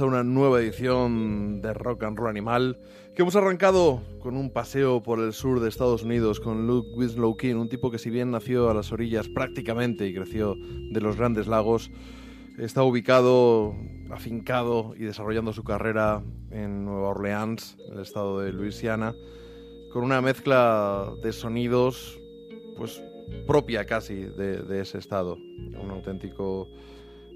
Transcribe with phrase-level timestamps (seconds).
[0.00, 2.78] A una nueva edición de Rock and Roll Animal,
[3.16, 7.36] que hemos arrancado con un paseo por el sur de Estados Unidos con Luke Winslow
[7.36, 11.16] King, un tipo que si bien nació a las orillas prácticamente y creció de los
[11.16, 11.90] grandes lagos,
[12.58, 13.74] está ubicado,
[14.10, 19.14] afincado y desarrollando su carrera en Nueva Orleans, el estado de Luisiana,
[19.92, 22.20] con una mezcla de sonidos,
[22.76, 23.02] pues
[23.46, 26.68] propia casi de ese estado, un auténtico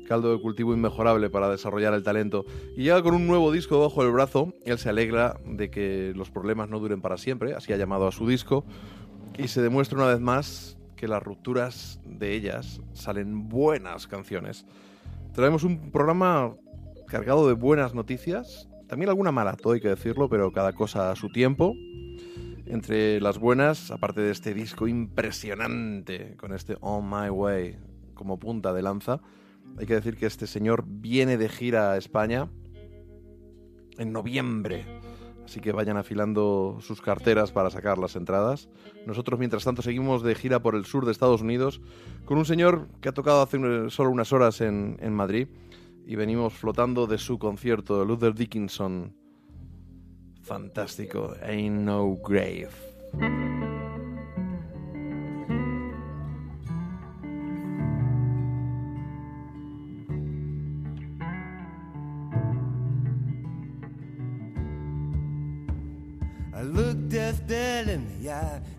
[0.07, 2.45] caldo de cultivo inmejorable para desarrollar el talento.
[2.77, 4.55] Y llega con un nuevo disco bajo el brazo.
[4.65, 8.13] Él se alegra de que los problemas no duren para siempre, así ha llamado a
[8.13, 8.65] su disco.
[9.39, 14.67] Y se demuestra una vez más que las rupturas de ellas salen buenas canciones.
[15.33, 16.55] Traemos un programa
[17.09, 21.17] cargado de buenas noticias, también alguna mala, todo hay que decirlo, pero cada cosa a
[21.17, 21.75] su tiempo.
[22.67, 27.79] Entre las buenas, aparte de este disco impresionante, con este On My Way
[28.15, 29.21] como punta de lanza,
[29.79, 32.49] hay que decir que este señor viene de gira a España
[33.99, 34.85] en noviembre.
[35.45, 38.69] Así que vayan afilando sus carteras para sacar las entradas.
[39.07, 41.81] Nosotros, mientras tanto, seguimos de gira por el sur de Estados Unidos
[42.25, 43.59] con un señor que ha tocado hace
[43.91, 45.49] solo unas horas en, en Madrid
[46.07, 49.15] y venimos flotando de su concierto, Luther Dickinson.
[50.43, 52.71] Fantástico, Ain't No Grave.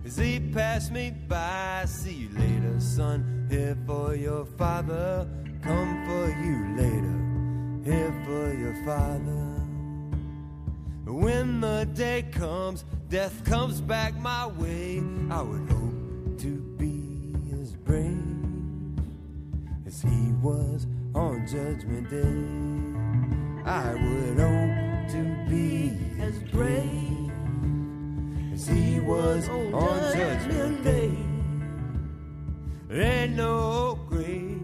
[0.06, 1.86] As he passed me by.
[1.88, 3.48] See you later, son.
[3.50, 5.28] Here for your father.
[5.62, 7.20] Come for you later.
[7.86, 9.54] Here for your father.
[11.06, 15.02] When the day comes, death comes back my way.
[15.30, 18.18] I would hope to be as brave
[19.86, 23.70] as he was on Judgment Day.
[23.70, 25.92] I would hope to be
[26.22, 27.23] as brave
[28.54, 31.12] as he was oh, on Judgment Day.
[32.92, 34.62] Ain't no grave,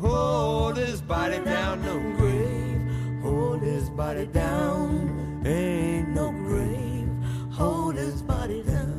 [0.00, 5.42] hold his body down, no grave, hold his body down.
[5.46, 7.08] Ain't no grave,
[7.52, 8.96] hold his body down.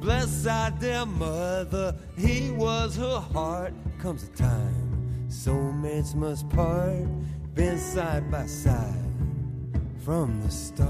[0.00, 3.74] Bless our dear mother, he was her heart.
[3.98, 7.06] Comes a time, soulmates must part,
[7.54, 9.07] been side by side
[10.08, 10.88] from the start.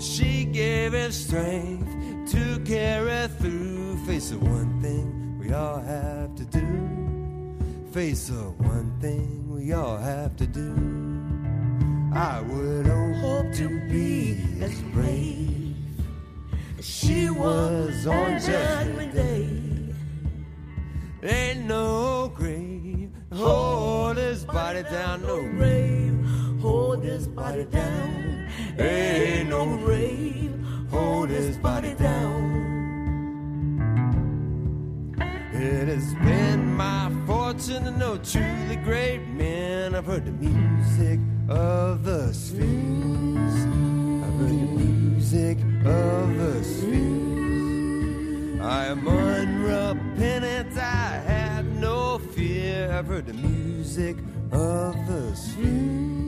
[0.00, 3.98] She gave him strength to carry through.
[4.06, 6.66] Face the one thing we all have to do.
[7.92, 10.72] Face the one thing we all have to do.
[12.14, 15.76] I would hope to be as brave
[16.78, 19.50] as she was on Judgment Day.
[21.22, 26.15] Ain't no grave, hold his body down, no grave,
[26.86, 28.48] hold his body down.
[28.78, 30.54] Ain't no grave,
[30.88, 32.38] hold his body down.
[35.52, 39.96] It has been my fortune to know truly great men.
[39.96, 41.18] I've heard the music
[41.48, 43.56] of the spheres.
[44.24, 48.60] I've heard the music of the spheres.
[48.60, 52.92] I am unrepentant, I have no fear.
[52.92, 54.16] I've heard the music
[54.52, 56.25] of the spheres.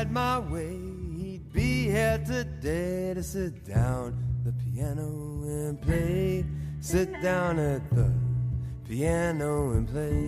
[0.00, 0.78] Had my way,
[1.18, 4.16] he'd be here today to sit down
[4.46, 6.42] the piano and play.
[6.80, 8.10] Sit down at the
[8.88, 10.26] piano and play.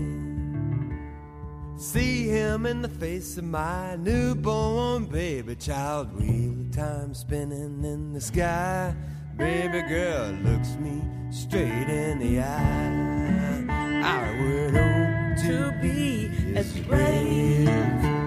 [1.83, 6.13] See him in the face of my newborn baby child.
[6.21, 8.95] Wheel of time spinning in the sky.
[9.39, 13.65] Baby girl looks me straight in the eye.
[14.05, 18.22] I would hope to be as brave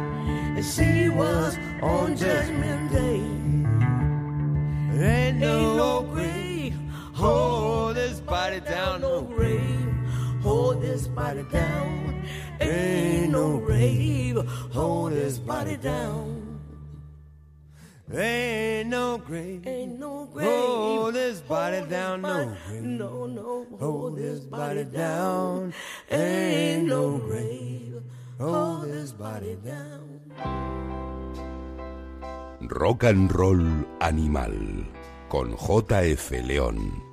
[0.73, 3.21] she was on Judgment Day.
[4.97, 6.75] Ain't no grave,
[7.13, 9.93] hold his body down, no grave,
[10.41, 12.25] hold his body down.
[12.59, 14.37] Ain't no grave,
[14.73, 16.31] hold his body down.
[18.13, 20.47] Ain't no grave, Ain't no grave.
[20.47, 22.83] hold his body down, no body- grave.
[22.83, 23.65] No, no.
[23.79, 25.73] Hold his body down.
[26.09, 28.01] Ain't no grave.
[28.39, 30.14] Hold his body down.
[32.61, 34.85] Rock and Roll Animal
[35.29, 37.03] con JF León.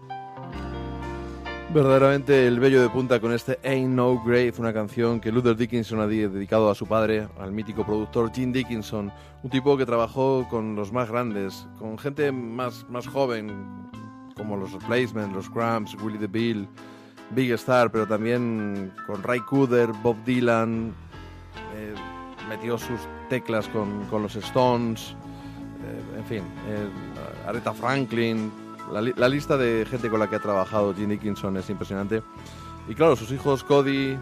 [1.74, 6.00] Verdaderamente el bello de punta con este Ain't No Grave, una canción que Luther Dickinson
[6.00, 9.10] ha di- dedicado a su padre, al mítico productor Gene Dickinson,
[9.42, 13.90] un tipo que trabajó con los más grandes, con gente más, más joven,
[14.36, 16.68] como los Replacements, los Cramps, Willie DeVille,
[17.30, 20.92] Big Star, pero también con Ray Cooder, Bob Dylan,
[21.74, 21.94] eh,
[22.52, 25.16] metió sus teclas con, con los Stones,
[25.84, 26.88] eh, en fin, eh,
[27.46, 28.52] Aretha Franklin,
[28.92, 32.22] la, li- la lista de gente con la que ha trabajado Gene Dickinson es impresionante.
[32.88, 34.18] Y claro, sus hijos Cody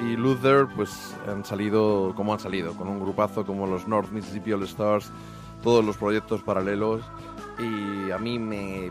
[0.00, 4.52] y Luther pues han salido como han salido, con un grupazo como los North Mississippi
[4.52, 5.10] All Stars,
[5.62, 7.00] todos los proyectos paralelos.
[7.58, 8.90] Y a mí me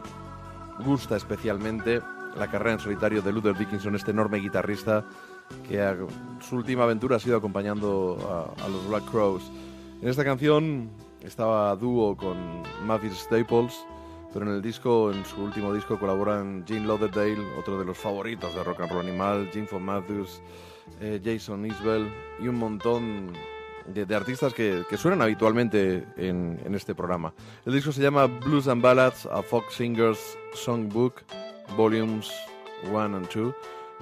[0.84, 2.02] gusta especialmente
[2.36, 5.04] la carrera en solitario de Luther Dickinson, este enorme guitarrista
[5.68, 5.96] que
[6.42, 9.44] su última aventura ha sido acompañando a, los Black Crows.
[10.02, 10.90] En esta canción
[11.22, 12.38] estaba dúo con
[12.86, 13.86] Mavis Staples,
[14.34, 18.54] pero en el disco, en su último disco, colaboran Gene Lauderdale, otro de los favoritos
[18.56, 20.42] de Rock and Roll Animal, Jim Von Matthews,
[21.00, 23.34] eh, Jason Isbell y un montón
[23.88, 27.34] de, artistas que, suenan habitualmente en, este programa.
[27.66, 31.22] El disco se llama Blues and Ballads, a Folk Singers Songbook,
[31.76, 32.32] Volumes
[32.92, 33.54] 1 and 2.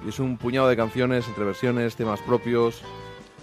[0.04, 2.82] Y es un puñado de canciones entre versiones, temas propios,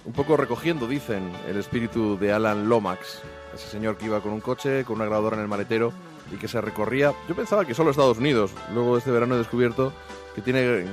[0.06, 3.22] un poco recogiendo, dicen, el espíritu de Alan Lomax,
[3.54, 5.94] ese señor que iba con un coche, con una grabadora en el maletero
[6.34, 7.14] y que se recorría.
[7.28, 9.94] Yo pensaba que solo Estados Unidos, luego este verano he descubierto
[10.36, 10.86] que tiene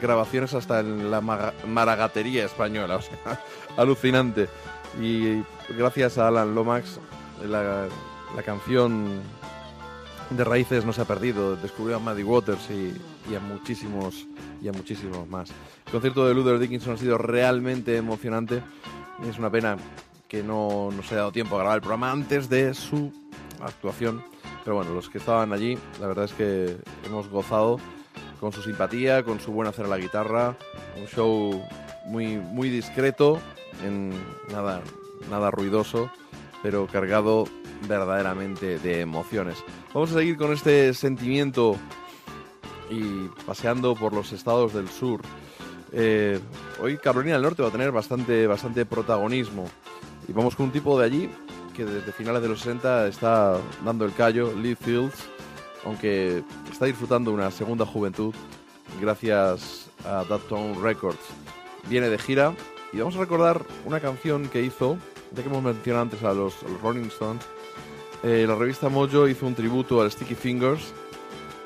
[0.00, 3.40] grabaciones hasta en la maragatería española, o sea,
[3.76, 4.48] alucinante.
[5.00, 5.42] Y
[5.76, 7.00] gracias a Alan Lomax,
[7.46, 7.88] la,
[8.34, 9.20] la canción
[10.30, 11.56] de raíces no se ha perdido.
[11.56, 14.26] Descubrió a Maddie Waters y, a muchísimos
[14.62, 15.50] y a muchísimos más.
[15.86, 18.62] El concierto de Luther Dickinson ha sido realmente emocionante.
[19.28, 19.76] Es una pena
[20.28, 23.12] que no nos haya dado tiempo a grabar el programa antes de su
[23.60, 24.24] actuación.
[24.64, 27.78] Pero bueno, los que estaban allí, la verdad es que hemos gozado
[28.40, 30.56] con su simpatía, con su buen hacer a la guitarra.
[30.98, 31.62] Un show
[32.06, 33.40] muy, muy discreto,
[33.84, 34.12] en
[34.50, 34.80] nada,
[35.30, 36.10] nada ruidoso,
[36.62, 37.44] pero cargado
[37.88, 39.62] verdaderamente de emociones.
[39.92, 41.76] Vamos a seguir con este sentimiento
[42.90, 45.20] y paseando por los estados del sur.
[45.92, 46.40] Eh,
[46.80, 49.66] hoy Carolina del Norte va a tener bastante, bastante protagonismo.
[50.28, 51.30] Y vamos con un tipo de allí
[51.74, 55.28] que desde finales de los 60 está dando el callo, Lee Fields,
[55.84, 58.34] aunque está disfrutando una segunda juventud
[59.00, 61.20] gracias a That Tone Records.
[61.88, 62.54] Viene de gira
[62.92, 64.98] y vamos a recordar una canción que hizo,
[65.32, 67.44] ya que hemos mencionado antes a los Rolling Stones,
[68.22, 70.92] eh, la revista Mojo hizo un tributo al Sticky Fingers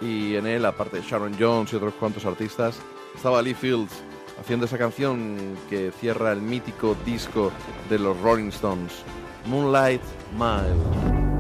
[0.00, 2.78] y en él, aparte de Sharon Jones y otros cuantos artistas,
[3.14, 3.93] estaba Lee Fields
[4.40, 7.52] haciendo esa canción que cierra el mítico disco
[7.90, 8.93] de los Rolling Stones,
[9.47, 10.02] Moonlight
[10.38, 11.38] Mile.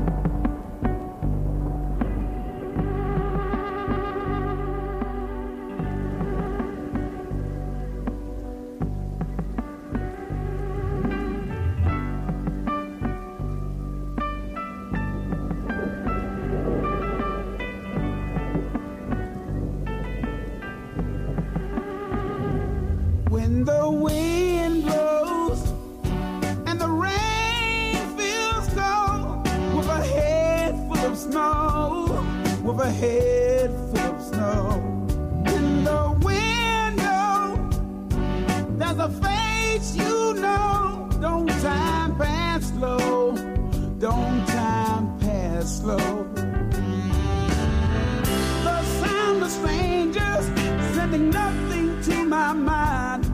[52.54, 53.24] mind.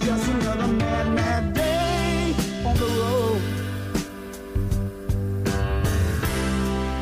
[0.00, 3.42] Just another mad, mad day on the road.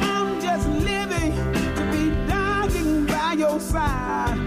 [0.00, 1.32] I'm just living
[1.76, 4.38] to be dying by your side.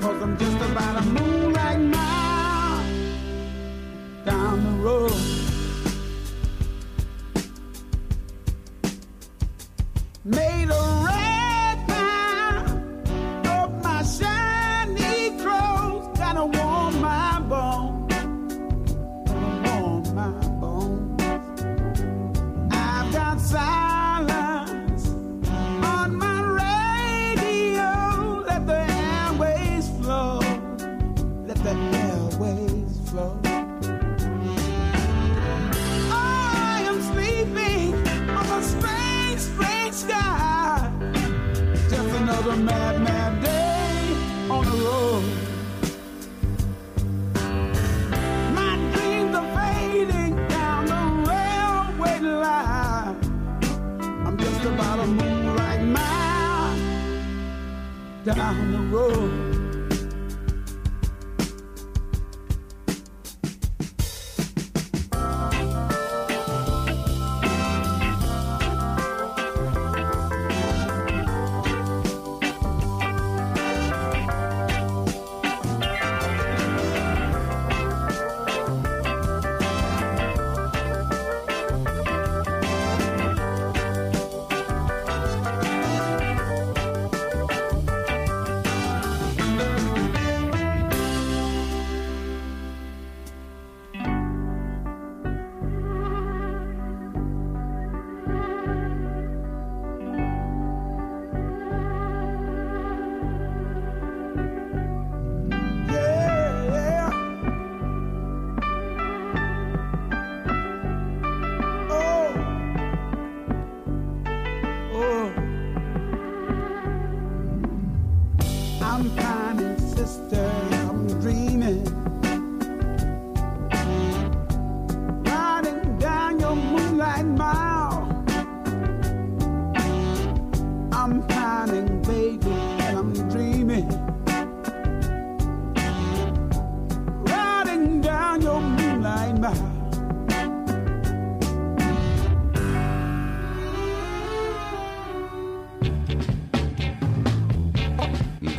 [0.00, 2.84] Cause I'm just about a moonlight mile
[4.24, 5.27] down the road.
[58.34, 59.27] down the road.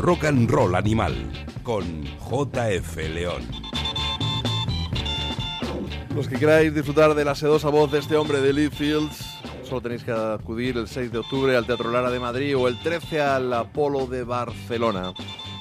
[0.10, 1.14] Rock and Roll Animal
[1.62, 3.44] con JF León.
[6.16, 9.82] Los que queráis disfrutar de la sedosa voz de este hombre de Lee Fields, solo
[9.82, 13.22] tenéis que acudir el 6 de octubre al Teatro Lara de Madrid o el 13
[13.22, 15.14] al Apolo de Barcelona.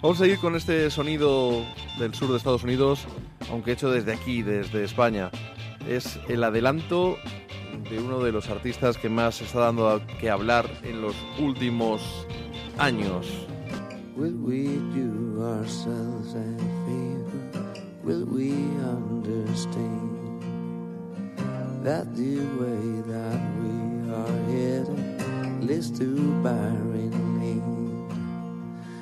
[0.02, 1.62] Vamos a seguir con este sonido
[1.98, 3.06] del sur de Estados Unidos,
[3.50, 5.30] aunque hecho desde aquí, desde España.
[5.86, 7.18] Es el adelanto
[7.90, 12.26] de uno de los artistas que más está dando que hablar en los últimos
[12.78, 13.47] años.
[14.18, 14.64] Will we
[14.98, 16.42] do ourselves a
[16.84, 17.84] favor?
[18.02, 18.50] Will we
[18.82, 20.42] understand
[21.84, 28.10] that the way that we are headed leads to barren land?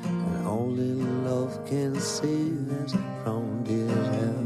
[0.04, 0.92] And only
[1.24, 2.92] love can save us
[3.24, 4.44] from this hell.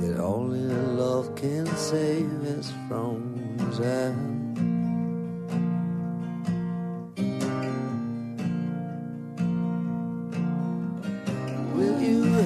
[0.00, 4.39] Yet only love can save us from this hell.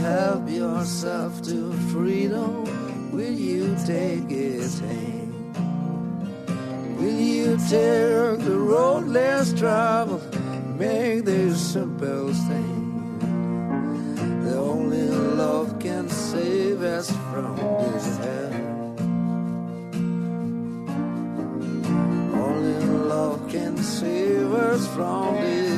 [0.05, 2.65] Help yourself to freedom?
[3.11, 5.33] Will you take its hand?
[6.99, 10.23] Will you take the road less traveled?
[10.79, 12.85] Make this simple thing.
[14.45, 15.09] The only
[15.43, 18.53] love can save us from this hell.
[22.45, 25.74] Only love can save us from this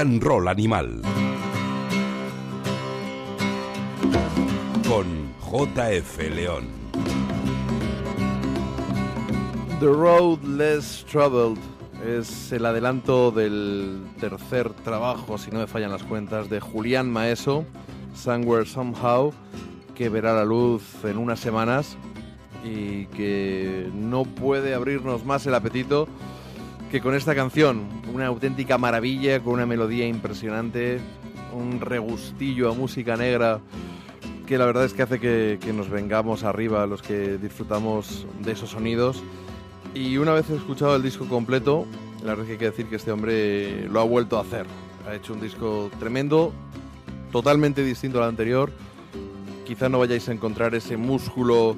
[0.00, 1.02] and Roll Animal.
[4.88, 6.68] Con JF León.
[9.78, 11.58] The Road Less Traveled
[12.06, 17.66] es el adelanto del tercer trabajo, si no me fallan las cuentas, de Julián Maeso,
[18.14, 19.34] Somewhere Somehow,
[19.94, 21.98] que verá la luz en unas semanas
[22.64, 26.08] y que no puede abrirnos más el apetito
[26.90, 27.82] que con esta canción,
[28.20, 31.00] una auténtica maravilla, con una melodía impresionante,
[31.54, 33.60] un regustillo a música negra
[34.46, 38.68] que la verdad es que hace que, nos vengamos arriba los que disfrutamos de esos
[38.68, 39.22] sonidos.
[39.94, 41.86] Y una vez escuchado el disco completo,
[42.22, 44.66] la verdad es que hay que decir que este hombre lo ha vuelto a hacer.
[45.08, 46.52] Ha hecho un disco tremendo
[47.32, 48.70] totalmente distinto al anterior.
[49.64, 51.74] Quizá no vayáis a encontrar ese músculo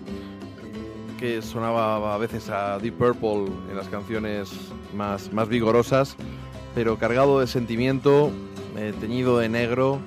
[1.23, 4.51] que sonaba a veces a Deep Purple en las canciones
[4.93, 6.17] más, más vigorosas,
[6.75, 8.33] pero cargado de sentimiento,
[8.77, 10.01] eh, teñido de negro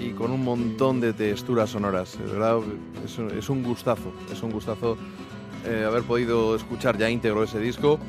[0.00, 2.18] y con un montón de texturas sonoras.
[2.18, 2.58] De verdad,
[3.04, 4.96] es es un gustazo, es un gustazo
[5.64, 8.00] eh, haber podido escuchar ya íntegro ese disco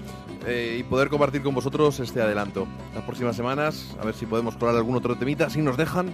[0.48, 2.66] eh, y poder compartir con vosotros este adelanto.
[2.96, 6.12] Las próximas semanas, a ver si podemos colar algún otro temita, si nos dejan,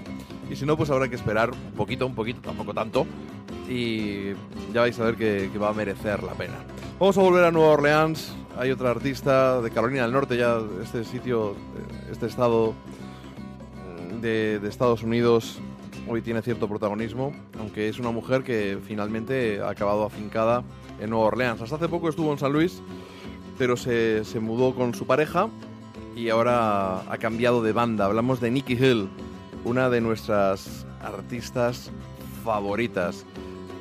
[0.51, 3.07] y si no, pues habrá que esperar un poquito, un poquito, tampoco tanto,
[3.69, 4.33] y
[4.73, 6.55] ya vais a ver que, va a merecer la pena.
[6.99, 11.03] Vamos a volver a Nueva Orleans, hay otra artista de Carolina del Norte, ya este
[11.03, 12.73] sitio, eh, este estado
[14.11, 15.59] mm, de, de Estados Unidos
[16.07, 20.63] hoy tiene cierto protagonismo, aunque es una mujer que finalmente ha acabado afincada
[20.99, 21.61] en Nueva Orleans.
[21.61, 22.81] Hasta hace poco estuvo en San Luis,
[23.57, 25.49] pero se, se mudó con su pareja
[26.15, 28.05] y ahora ha cambiado de banda.
[28.05, 29.09] Hablamos de Nikki Hill,
[29.63, 31.91] una de nuestras artistas
[32.43, 33.25] favoritas,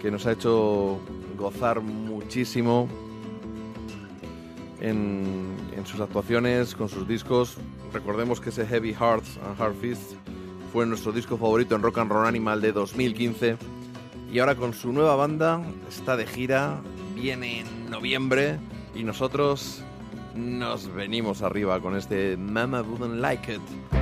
[0.04, 1.00] que nos ha hecho
[1.38, 2.90] gozar muchísimo
[4.82, 7.56] en, sus actuaciones, con sus discos.
[7.90, 10.14] Recordemos que ese Heavy Hearts and Hard Fists
[10.74, 13.56] fue nuestro disco favorito en Rock and Roll Animal de 2015.
[14.30, 16.82] Y ahora con su nueva banda está de gira,
[17.14, 18.58] viene en noviembre
[18.94, 19.82] y nosotros
[20.34, 23.93] nos venimos arriba con este Mama Wouldn't Like It.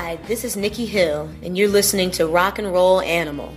[0.00, 3.48] Hi, this is Nikki Hill, and you're listening to Rock and Roll Animal.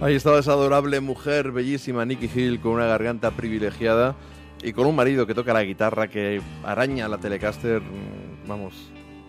[0.00, 4.16] Ahí estaba esa adorable mujer, bellísima Nikki Hill, con una garganta privilegiada
[4.62, 8.72] y con un marido que toca la guitarra, que araña la Telecaster, mm, vamos,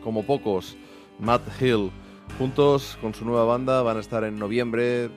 [0.02, 0.78] como pocos,
[1.20, 1.92] Matt Hill.
[2.40, 5.10] Juntos con su nueva banda van a estar en noviembre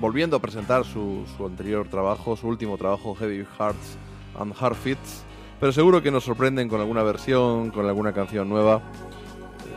[0.00, 3.96] volviendo a presentar su, su anterior trabajo, su último trabajo, Heavy Hearts
[4.40, 5.15] and Hard Fits,
[5.60, 8.82] pero seguro que nos sorprenden con alguna versión, con alguna canción nueva.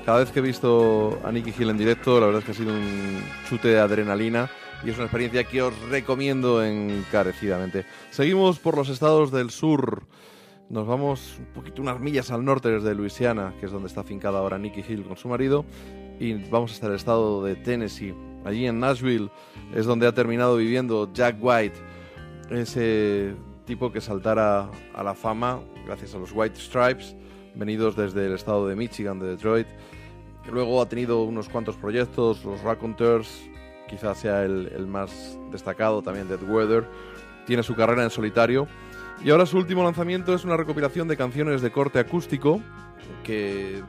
[0.05, 2.55] Cada vez que he visto a Nicky Hill en directo, la verdad es que ha
[2.55, 4.49] sido un chute de adrenalina
[4.83, 7.85] y es una experiencia que os recomiendo encarecidamente.
[8.09, 10.03] Seguimos por los estados del sur.
[10.69, 14.39] Nos vamos un poquito unas millas al norte desde Luisiana, que es donde está afincada
[14.39, 15.65] ahora Nicky Hill con su marido,
[16.19, 18.13] y vamos hasta el estado de Tennessee.
[18.45, 19.29] Allí en Nashville
[19.75, 21.77] es donde ha terminado viviendo Jack White,
[22.51, 23.33] ese
[23.69, 27.15] tipo que saltara a la fama gracias a los White Stripes
[27.53, 29.67] venidos desde el estado de Michigan, de Detroit.
[30.51, 33.47] Luego ha tenido unos cuantos proyectos, los Raconteurs,
[33.87, 36.87] quizás sea el, más destacado, también Dead Weather.
[37.45, 38.67] Tiene su carrera en solitario.
[39.23, 42.61] Y ahora su último lanzamiento es una recopilación de canciones de corte acústico
[43.23, 43.83] que,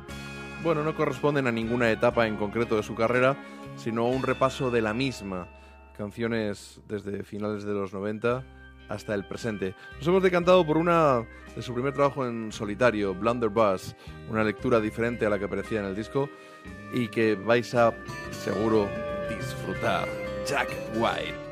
[0.63, 3.35] bueno, no corresponden a ninguna etapa en concreto de su carrera,
[3.77, 5.49] sino un repaso de la misma.
[5.97, 8.60] Canciones desde finales de los 90
[8.91, 9.75] hasta el presente.
[9.97, 11.25] Nos hemos decantado por una
[11.57, 13.97] de su primer trabajo en solitario, Blunderbuss,
[14.29, 16.29] una lectura diferente a la que aparecía en el disco
[16.93, 17.95] y que vais a,
[18.31, 18.89] seguro,
[19.29, 20.09] disfrutar.
[20.47, 21.50] Jack White.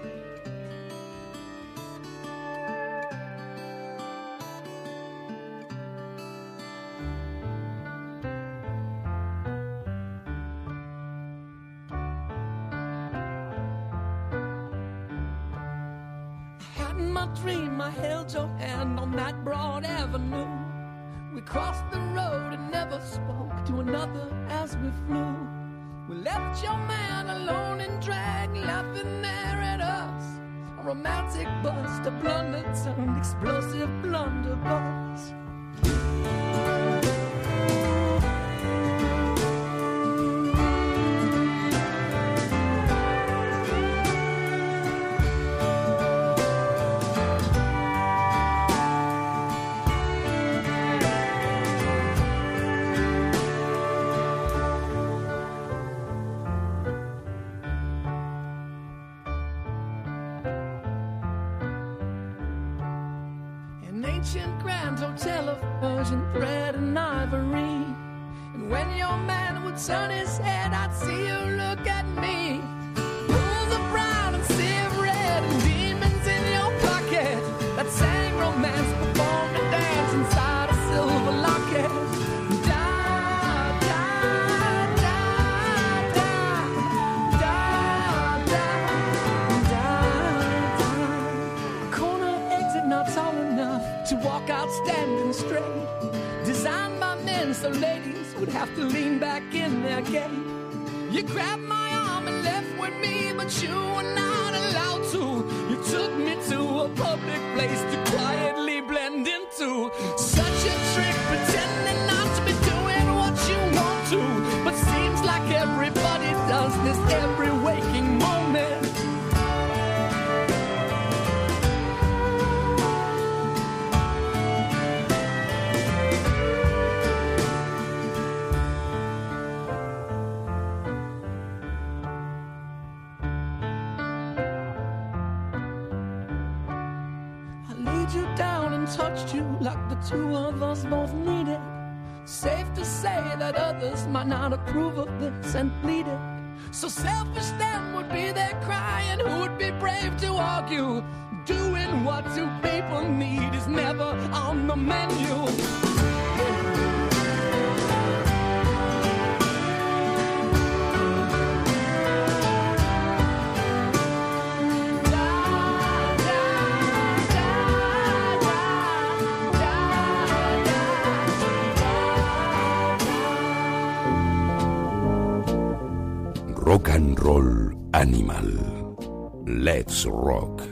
[178.08, 178.96] Animal.
[179.44, 180.62] Let's Rock.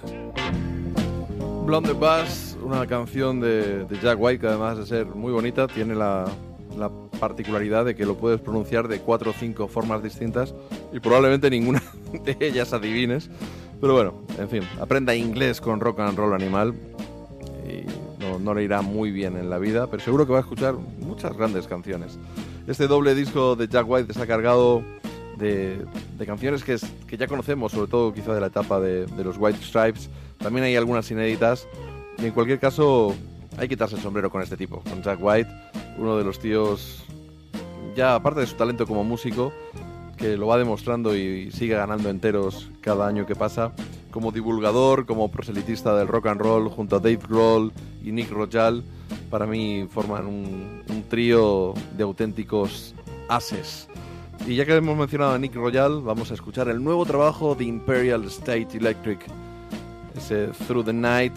[1.67, 6.25] Blunderbuss, una canción de, Jack White que además de ser muy bonita, tiene la,
[6.79, 10.55] la particularidad de que lo puedes pronunciar de cuatro o cinco formas distintas
[10.95, 11.83] y probablemente ninguna
[12.25, 13.29] de ellas adivines.
[13.83, 16.73] Pero bueno, en fin, aprenda inglés con Rock and Roll Animal
[17.69, 17.85] y
[18.19, 20.73] no, no le irá muy bien en la vida, pero seguro que va a escuchar
[20.73, 22.19] muchas grandes canciones.
[22.67, 24.83] Este doble disco de Jack White está cargado
[25.37, 25.87] de,
[26.27, 29.59] canciones que, que ya conocemos, sobre todo quizá de la etapa de, de los White
[29.63, 30.11] Stripes.
[30.39, 31.67] También hay algunas inéditas
[32.19, 33.15] y en cualquier caso
[33.57, 35.51] hay que quitarse el sombrero con este tipo, con Jack White,
[35.99, 37.05] uno de los tíos,
[37.95, 39.53] ya aparte de su talento como músico,
[40.17, 43.73] que lo va demostrando y sigue ganando enteros cada año que pasa,
[44.11, 47.73] como divulgador, como proselitista del rock and roll, junto a Dave Grohl
[48.03, 48.83] y Nick Royal,
[49.31, 52.95] para mí forman un, un trío de auténticos
[53.29, 53.89] ases.
[54.45, 57.65] Y ya que hemos mencionado a Nick Royal, vamos a escuchar el nuevo trabajo de
[57.65, 59.19] Imperial State Electric,
[60.17, 61.33] ese Through the Night,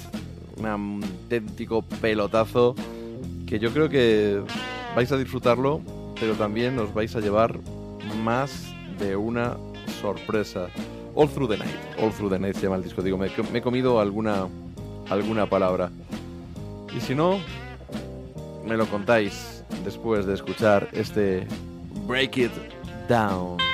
[0.57, 2.75] un auténtico pelotazo
[3.47, 4.41] que yo creo que
[4.95, 5.81] vais a disfrutarlo,
[6.19, 7.59] pero también os vais a llevar
[8.23, 9.57] más de una
[10.01, 10.67] sorpresa.
[11.15, 13.59] All Through the Night, All Through the Night se llama el disco, digo, me, me
[13.59, 14.47] he comido alguna,
[15.09, 15.89] alguna palabra.
[16.95, 17.39] Y si no,
[18.65, 21.47] me lo contáis después de escuchar este
[22.07, 22.51] Break It
[23.09, 23.68] Down.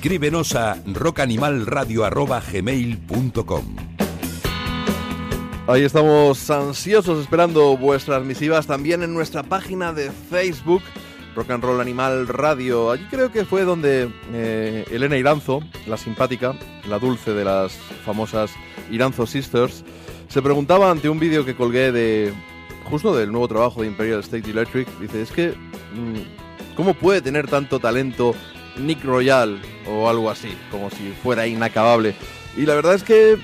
[0.00, 3.64] Escríbenos a rockanimalradio.gmail.com
[5.66, 10.80] Ahí estamos ansiosos esperando vuestras misivas también en nuestra página de Facebook,
[11.36, 12.90] Rock and Roll Animal Radio.
[12.90, 16.54] Allí creo que fue donde eh, Elena Iranzo, la simpática,
[16.88, 17.74] la dulce de las
[18.06, 18.52] famosas
[18.90, 19.84] Iranzo Sisters,
[20.28, 22.32] se preguntaba ante un vídeo que colgué de
[22.84, 24.88] justo del nuevo trabajo de Imperial State Electric.
[24.98, 28.34] Dice, es que, mm, ¿cómo puede tener tanto talento
[28.78, 30.56] Nick Royal o algo así?
[30.70, 32.14] Como si fuera inacabable.
[32.56, 33.38] Y la verdad es que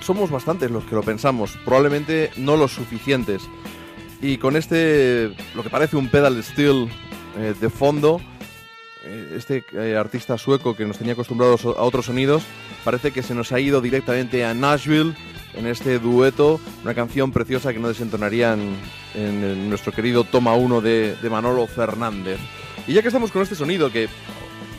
[0.00, 3.42] somos bastantes los que lo pensamos, probablemente no los suficientes.
[4.20, 6.88] Y con este, lo que parece un pedal steel
[7.38, 8.20] eh, de fondo,
[9.04, 12.44] eh, este eh, artista sueco que nos tenía acostumbrados a otros sonidos,
[12.84, 15.14] parece que se nos ha ido directamente a Nashville
[15.54, 18.76] en este dueto, una canción preciosa que no desentonarían
[19.14, 22.38] en, nuestro querido Toma 1 de, de Manolo Fernández.
[22.86, 24.08] Y ya que estamos con este sonido que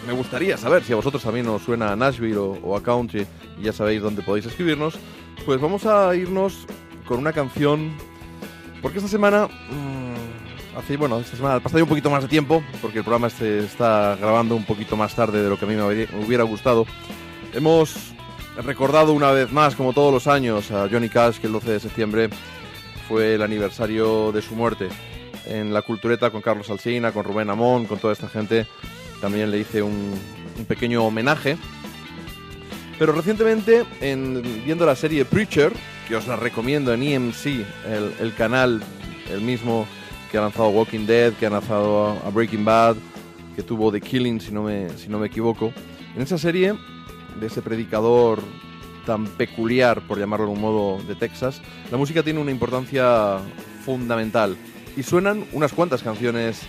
[0.06, 3.26] me gustaría saber si a vosotros también os suena a Nashville o, a Country
[3.60, 4.95] y ya sabéis dónde podéis escribirnos,
[5.45, 6.68] pues vamos a irnos
[7.08, 7.91] con una canción
[8.86, 12.64] porque esta semana, mm, hace, bueno, esta semana ha pasado un poquito más de tiempo,
[12.84, 15.74] porque el programa se está grabando un poquito más tarde de lo que a mí
[15.74, 15.84] me
[16.24, 16.86] hubiera gustado.
[17.51, 18.14] Hemos
[18.64, 21.80] recordado una vez más, como todos los años, a Johnny Cash, que el 12 de
[21.80, 22.30] septiembre
[23.08, 24.89] fue el aniversario de su muerte.
[25.48, 28.68] En la cultureta con Carlos Alsina, con Rubén Amón, con toda esta gente,
[29.22, 30.14] también le hice un,
[30.58, 31.58] un pequeño homenaje.
[32.98, 35.74] Pero recientemente, en, viendo la serie Preacher,
[36.08, 38.82] que os la recomiendo en EMC, el, el canal,
[39.32, 39.86] el mismo
[40.32, 42.96] que ha lanzado Walking Dead, que ha lanzado a, Breaking Bad,
[43.56, 45.74] que tuvo The Killing, si no me, si no me equivoco.
[46.16, 46.76] En esa serie,
[47.39, 48.41] de ese predicador
[49.06, 53.38] tan peculiar, por llamarlo de un modo, de Texas, la música tiene una importancia
[53.86, 54.58] fundamental.
[54.96, 56.62] Y suenan unas cuantas canciones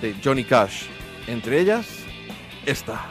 [0.00, 0.86] de Johnny Cash,
[1.26, 2.04] entre ellas
[2.66, 3.08] esta.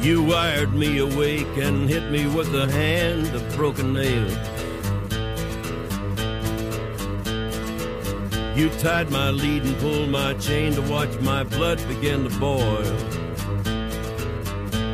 [0.00, 4.32] You wired me awake and hit me with a hand of broken nails.
[8.56, 13.17] You tied my lead and pulled my chain to watch my blood begin to boil.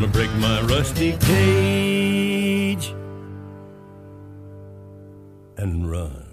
[0.00, 2.94] gonna break my rusty cage
[5.58, 6.24] and run.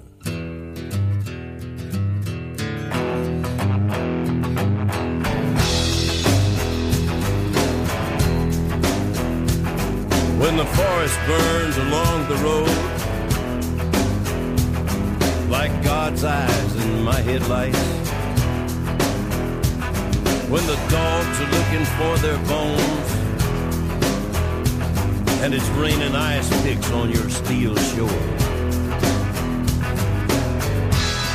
[10.40, 12.70] When the forest burns along the road,
[15.50, 17.98] like God's eyes in my headlights.
[20.48, 23.17] When the dogs are looking for their bones,
[25.42, 28.10] and it's raining ice picks on your steel shore.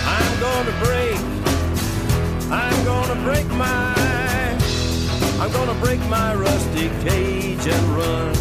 [0.06, 1.18] I'm gonna break,
[2.50, 3.94] I'm gonna break my,
[5.40, 8.34] I'm gonna break my rusty cage and run.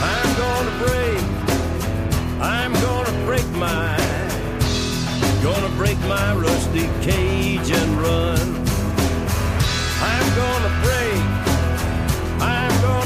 [0.00, 1.22] I'm gonna break,
[2.40, 3.96] I'm gonna break my,
[5.42, 8.66] gonna break my rusty cage and run.
[10.00, 11.07] I'm gonna break,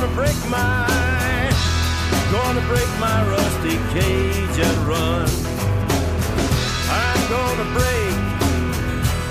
[0.02, 1.48] gonna break my,
[2.32, 5.28] gonna break my rusty cage and run.
[6.90, 8.14] I'm gonna break,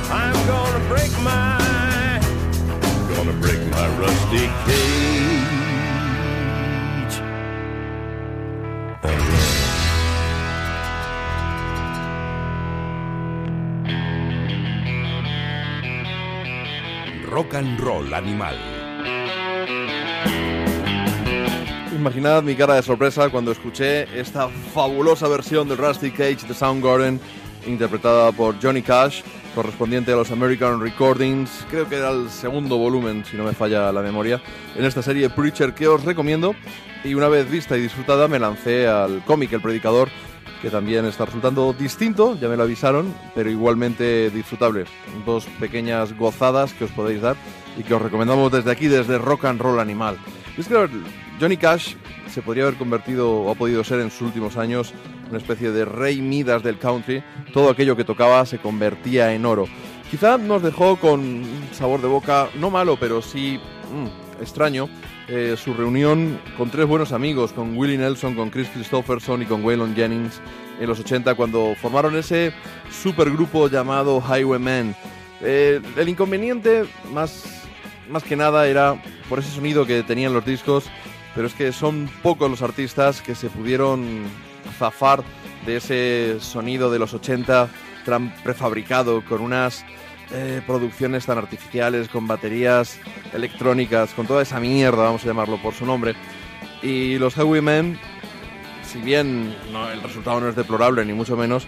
[0.09, 2.19] I'm gonna break my,
[3.13, 4.81] gonna break my rusty cage.
[9.03, 9.43] and run.
[17.29, 18.81] Rock and Roll Animal.
[22.01, 27.19] Imaginad mi cara de sorpresa cuando escuché esta fabulosa versión del Rusty Cage de Soundgarden,
[27.67, 29.21] interpretada por Johnny Cash,
[29.53, 33.91] correspondiente a los American Recordings, creo que era el segundo volumen, si no me falla
[33.91, 34.41] la memoria,
[34.75, 36.55] en esta serie Preacher que os recomiendo.
[37.03, 40.09] Y una vez vista y disfrutada, me lancé al cómic El Predicador,
[40.59, 44.85] que también está resultando distinto, ya me lo avisaron, pero igualmente disfrutable.
[45.23, 47.35] Dos pequeñas gozadas que os podéis dar
[47.77, 50.17] y que os recomendamos desde aquí, desde Rock and Roll Animal.
[51.41, 51.95] Johnny Cash
[52.29, 54.93] se podría haber convertido o ha podido ser en sus últimos años
[55.27, 57.23] una especie de rey Midas del country.
[57.51, 59.65] Todo aquello que tocaba se convertía en oro.
[60.11, 63.59] Quizá nos dejó con sabor de boca no malo, pero sí
[63.91, 64.87] mm, extraño.
[65.27, 69.63] eh, su reunión con tres buenos amigos, con Willie Nelson, con Chris Christopherson y con
[69.63, 70.41] Waylon Jennings
[70.79, 72.53] en los 80 cuando formaron ese
[72.91, 74.95] supergrupo llamado Highwaymen.
[75.41, 76.83] Eh, el inconveniente
[77.13, 77.45] más,
[78.09, 80.91] más que nada era por ese sonido que tenían los discos,
[81.35, 84.23] pero es que son pocos los artistas que se pudieron
[84.77, 85.23] zafar
[85.65, 87.69] de ese sonido de los 80
[88.05, 89.85] tan prefabricado con unas
[90.33, 92.99] eh, producciones tan artificiales, con baterías
[93.33, 96.15] electrónicas, con toda esa mierda, vamos a llamarlo por su nombre.
[96.81, 97.99] Y los Highwaymen,
[98.83, 99.53] si bien
[99.93, 101.67] el resultado no es deplorable, ni mucho menos,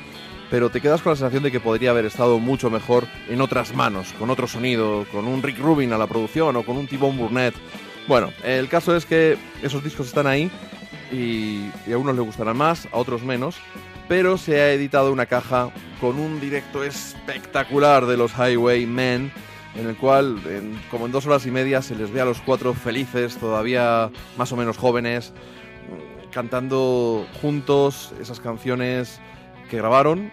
[0.49, 3.75] pero te quedas con la sensación de que podría haber estado mucho mejor en otras
[3.75, 7.17] manos, con otro sonido, con un Rick Rubin a la producción o con un T-Bone
[7.17, 7.55] Burnett.
[8.07, 10.51] Bueno, el caso es que esos discos están ahí
[11.11, 13.55] y, a unos les gustarán más, a otros menos,
[14.09, 19.31] pero se ha editado una caja con un directo espectacular de los Highwaymen,
[19.75, 20.37] en el cual,
[20.91, 24.51] como en dos horas y media, se les ve a los cuatro felices, todavía más
[24.51, 25.33] o menos jóvenes,
[26.31, 29.21] cantando juntos esas canciones
[29.69, 30.29] que grabaron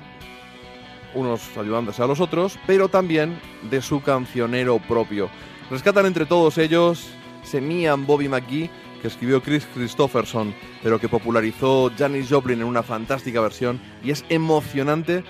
[1.15, 3.41] unos ayudándose a los otros, pero también
[3.71, 5.31] de su cancionero propio.
[5.71, 7.11] Rescatan entre todos ellos
[7.51, 8.71] Semian Bobby McGee,
[9.03, 14.25] que escribió Chris Christopherson, pero que popularizó Janis Joplin en una fantástica versión, y es
[14.29, 15.25] emocionante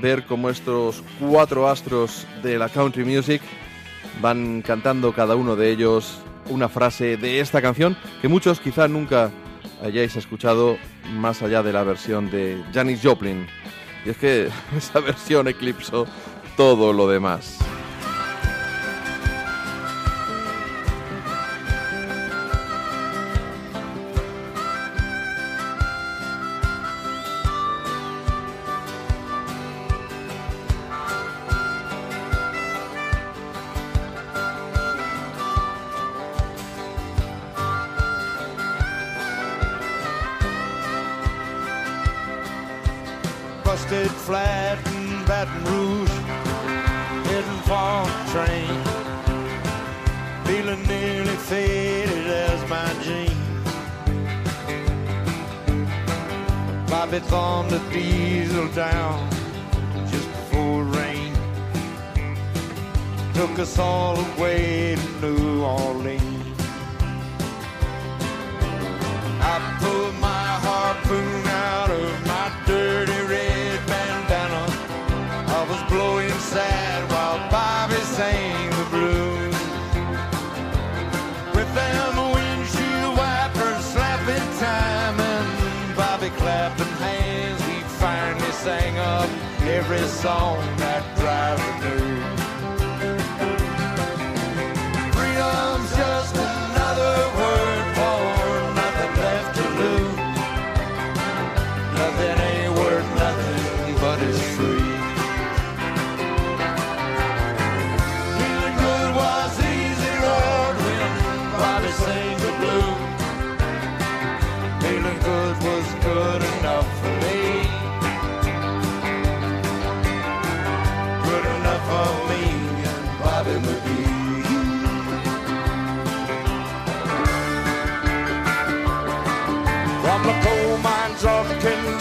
[0.00, 3.42] ver cómo estos cuatro astros de la country music
[4.20, 6.18] van cantando cada uno de ellos
[6.48, 9.30] una frase de esta canción que muchos quizá nunca
[9.82, 10.78] hayáis escuchado
[11.14, 13.46] más allá de la versión de Janis Joplin.
[14.04, 16.06] Y es que esa versión eclipsó
[16.56, 17.58] todo lo demás.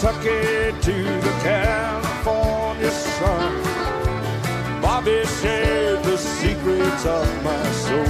[0.06, 3.64] Kentucky to the California sun,
[4.80, 8.06] Bobby shared the secrets of my soul.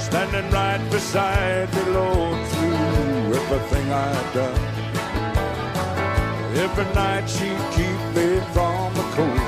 [0.00, 4.60] Standing right beside the Lord through everything I've done.
[6.56, 9.38] Every night she'd keep me from the cold.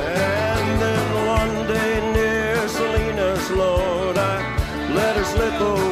[0.00, 4.38] And then one day near Salinas, Lord, I
[4.94, 5.87] let her slip away.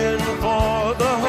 [0.00, 1.19] For the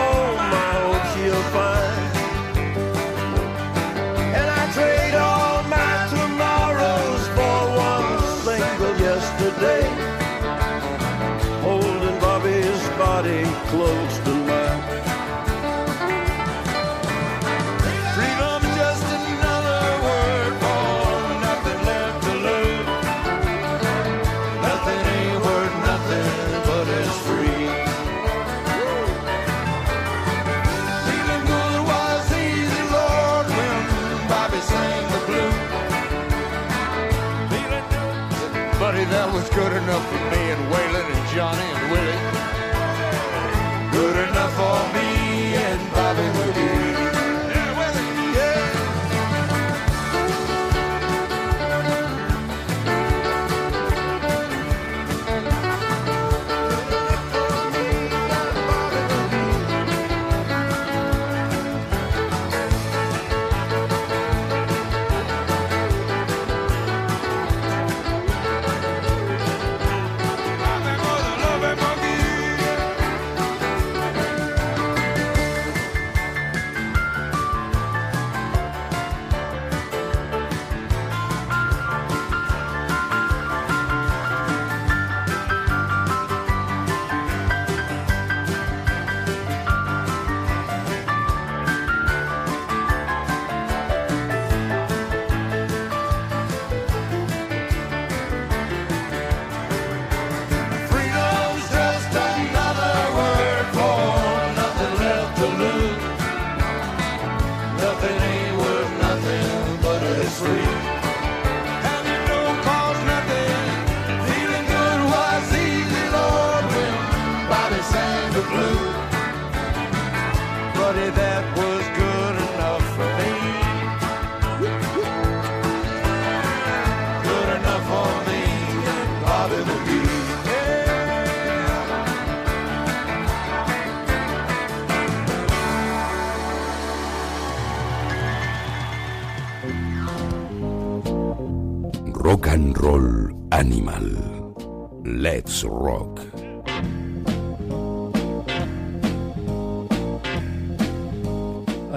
[44.61, 45.10] for me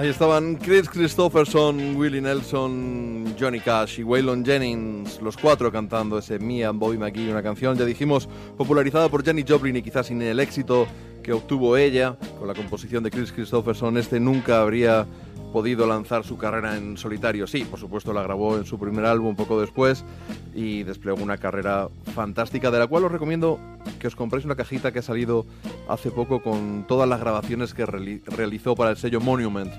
[0.09, 6.79] Estaban Chris Christopherson, Willie Nelson, Johnny Cash y Waylon Jennings, los cuatro cantando ese and
[6.79, 10.85] Bobby McGee, una canción, ya dijimos, popularizada por Janis Joplin y quizás sin el éxito
[11.23, 15.07] que obtuvo ella con la composición de Chris Christopherson, este nunca habría
[15.51, 17.47] podido lanzar su carrera en solitario.
[17.47, 20.05] Sí, por supuesto la grabó en su primer álbum poco después
[20.53, 23.59] y desplegó una carrera fantástica de la cual os recomiendo
[24.05, 25.47] que os compréis una cajita que ha salido
[25.89, 29.73] hace poco con todas las grabaciones que reali- realizó para el sello Monument.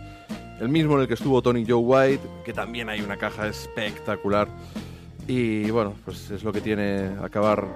[0.61, 4.49] El mismo en el que estuvo Tony Joe White, que también hay una caja espectacular.
[5.29, 7.69] Y bueno, pues es lo que tiene acabar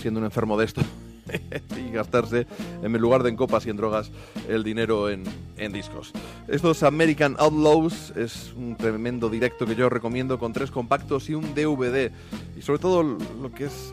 [0.00, 0.82] siendo un enfermo de esto
[1.76, 2.46] y gastarse
[2.82, 4.10] en lugar de en copas y en drogas
[4.48, 5.24] el dinero en,
[5.56, 6.12] en discos.
[6.48, 11.54] Estos American Outlaws es un tremendo directo que yo recomiendo con tres compactos y un
[11.54, 12.10] DVD.
[12.56, 13.92] Y sobre todo lo que es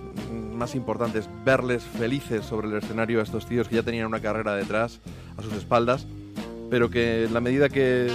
[0.53, 4.19] más importante es verles felices sobre el escenario a estos tíos que ya tenían una
[4.19, 4.99] carrera detrás,
[5.37, 6.05] a sus espaldas,
[6.69, 8.09] pero que en la medida que,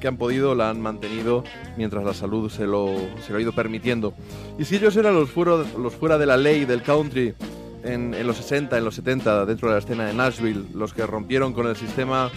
[0.00, 1.44] que han podido la han mantenido
[1.76, 2.94] mientras la salud se lo,
[3.24, 4.14] se lo ha ido permitiendo.
[4.58, 7.34] Y si ellos eran los fuera, los fuera de la ley del country,
[7.84, 11.06] en, en los 60, en los 70, dentro de la escena de Nashville, los que
[11.06, 12.30] rompieron con el sistema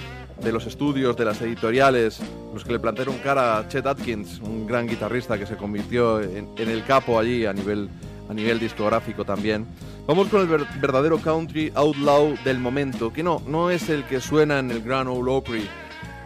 [0.43, 2.19] de los estudios, de las editoriales,
[2.53, 6.49] los que le plantaron cara a Chet Atkins, un gran guitarrista que se convirtió en,
[6.57, 7.89] en el capo allí a nivel,
[8.29, 9.65] a nivel discográfico también.
[10.07, 14.19] Vamos con el ver- verdadero country outlaw del momento, que no, no es el que
[14.19, 15.67] suena en el Grand Ole Opry,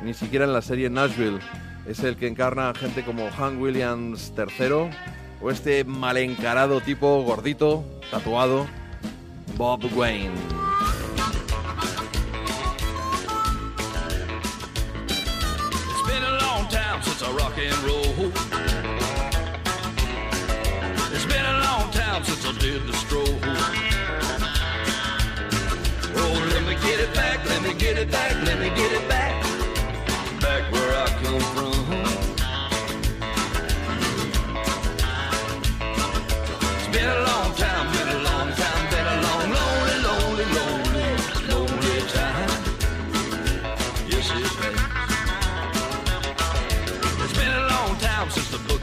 [0.03, 1.39] ni siquiera en la serie Nashville,
[1.87, 4.89] es el que encarna a gente como Hank Williams III,
[5.41, 8.65] o este mal encarado tipo gordito, tatuado,
[9.57, 10.37] Bob Wayne.
[15.89, 18.31] It's been a long time since I rock and roll.
[21.11, 23.39] It's been a long time since I did the stroll.
[26.15, 28.86] Oh, let me get it back, let me get it back, let me get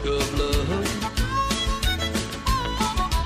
[0.07, 0.69] of love.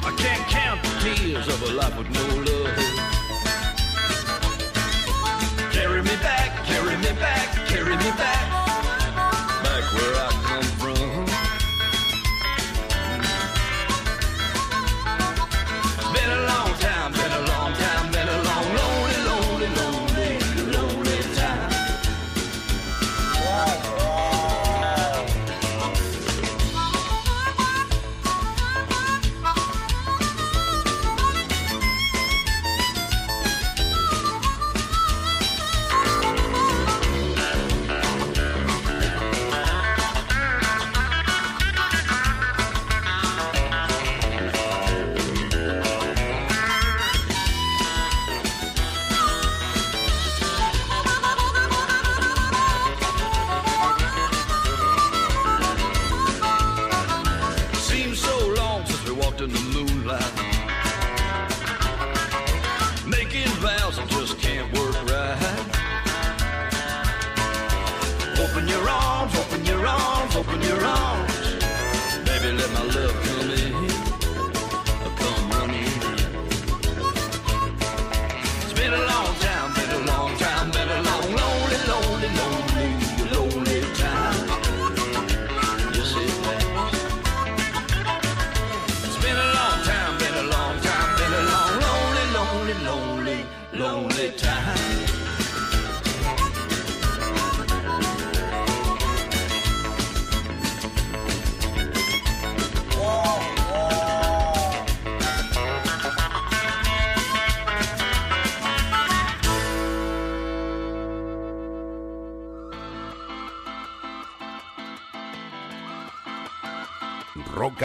[0.06, 2.78] I can't count the tears of a life with no love.
[5.72, 8.20] Carry me back, carry me back, carry me back.
[8.20, 8.49] Back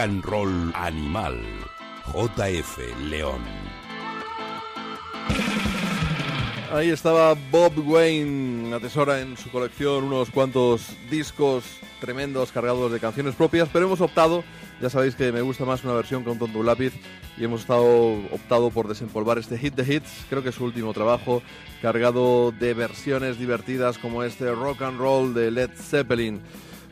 [0.05, 1.35] and Roll Animal.
[2.13, 2.77] JF
[3.09, 3.41] León.
[6.71, 11.63] Ahí estaba Bob Wayne, atesora en su colección unos cuantos discos
[11.99, 14.43] tremendos cargados de canciones propias, pero hemos optado,
[14.79, 16.93] ya sabéis que me gusta más una versión con tonto un lápiz,
[17.35, 20.93] y hemos estado optado por desempolvar este Hit the Hits, creo que es su último
[20.93, 21.41] trabajo,
[21.81, 26.41] cargado de versiones divertidas como este Rock and Roll de Led Zeppelin.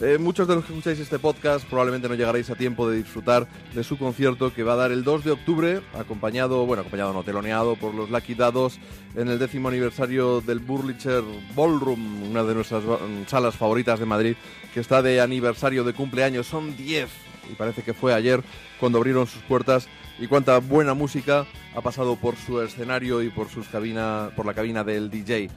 [0.03, 3.47] Eh, muchos de los que escucháis este podcast probablemente no llegaréis a tiempo de disfrutar
[3.73, 7.23] de su concierto que va a dar el 2 de octubre, acompañado, bueno, acompañado no,
[7.23, 8.79] teloneado por los Lucky Dados
[9.15, 11.23] en el décimo aniversario del Burlicher
[11.55, 14.35] Ballroom, una de nuestras mm, salas favoritas de Madrid,
[14.73, 16.47] que está de aniversario de cumpleaños.
[16.47, 17.09] Son 10
[17.49, 18.43] y parece que fue ayer
[18.81, 19.87] cuando abrieron sus puertas
[20.19, 24.53] y cuánta buena música ha pasado por su escenario y por sus cabina, por la
[24.53, 25.49] cabina del DJ.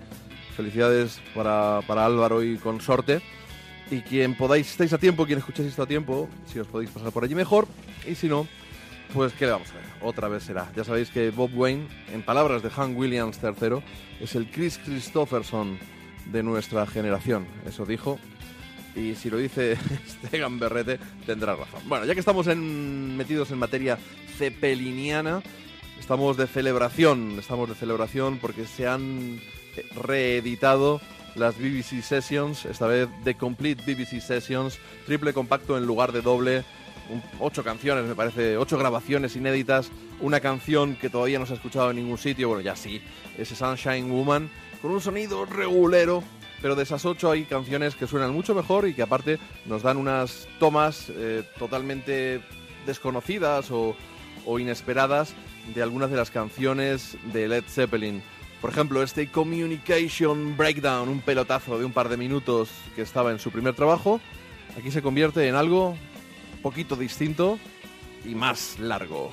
[0.56, 3.22] Felicidades para, para Álvaro y consorte.
[3.90, 7.12] Y quien podáis, estáis a tiempo, quien escuchéis esto a tiempo, si os podéis pasar
[7.12, 7.68] por allí mejor.
[8.06, 8.48] Y si no,
[9.14, 9.84] pues ¿qué le vamos a ver?
[10.02, 10.70] Otra vez será.
[10.74, 13.78] Ya sabéis que Bob Wayne, en palabras de Hank Williams III,
[14.20, 15.78] es el Chris Christopherson
[16.32, 17.46] de nuestra generación.
[17.66, 18.18] Eso dijo.
[18.96, 19.76] Y si lo dice
[20.08, 21.82] Stegan Berrete, tendrá razón.
[21.86, 23.98] Bueno, ya que estamos metidos en materia
[24.36, 25.42] cepeliniana,
[26.00, 27.38] estamos de celebración.
[27.38, 29.38] Estamos de celebración porque se han
[29.94, 31.00] reeditado
[31.36, 36.64] las BBC Sessions, esta vez The Complete BBC Sessions, triple compacto en lugar de doble,
[37.38, 41.90] ocho canciones, me parece, ocho grabaciones inéditas, una canción que todavía no se ha escuchado
[41.90, 43.02] en ningún sitio, bueno, ya sí,
[43.36, 44.50] ese Sunshine Woman,
[44.82, 46.22] con un sonido regulero,
[46.62, 49.98] pero de esas ocho hay canciones que suenan mucho mejor y que aparte nos dan
[49.98, 52.40] unas tomas eh, totalmente
[52.86, 53.94] desconocidas o,
[54.46, 55.34] o inesperadas
[55.74, 58.22] de algunas de las canciones de Led Zeppelin.
[58.66, 63.38] Por ejemplo, este Communication Breakdown, un pelotazo de un par de minutos que estaba en
[63.38, 64.20] su primer trabajo,
[64.76, 67.60] aquí se convierte en algo un poquito distinto
[68.24, 69.30] y más largo.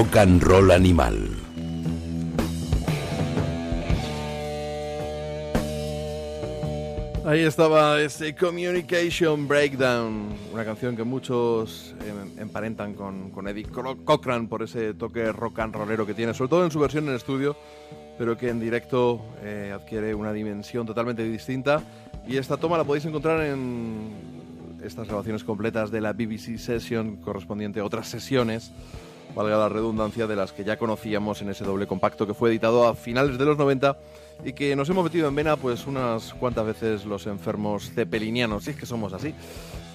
[0.00, 1.36] Rock and Roll Animal.
[7.26, 14.02] Ahí estaba ese Communication Breakdown, una canción que muchos em, emparentan con, con Eddie Cro-
[14.04, 17.14] Cochran por ese toque rock and rollero que tiene, sobre todo en su versión en
[17.14, 17.56] estudio,
[18.18, 21.82] pero que en directo eh, adquiere una dimensión totalmente distinta.
[22.26, 24.08] Y esta toma la podéis encontrar en
[24.82, 28.72] estas grabaciones completas de la BBC Session correspondiente a otras sesiones,
[29.34, 32.86] valga la redundancia, de las que ya conocíamos en ese doble compacto que fue editado
[32.86, 33.96] a finales de los 90
[34.44, 38.70] y que nos hemos metido en vena pues unas cuantas veces los enfermos cepelinianos, si
[38.70, 39.34] es que somos así,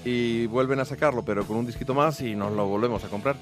[0.03, 3.35] y vuelven a sacarlo pero con un disquito más y nos lo volvemos a comprar.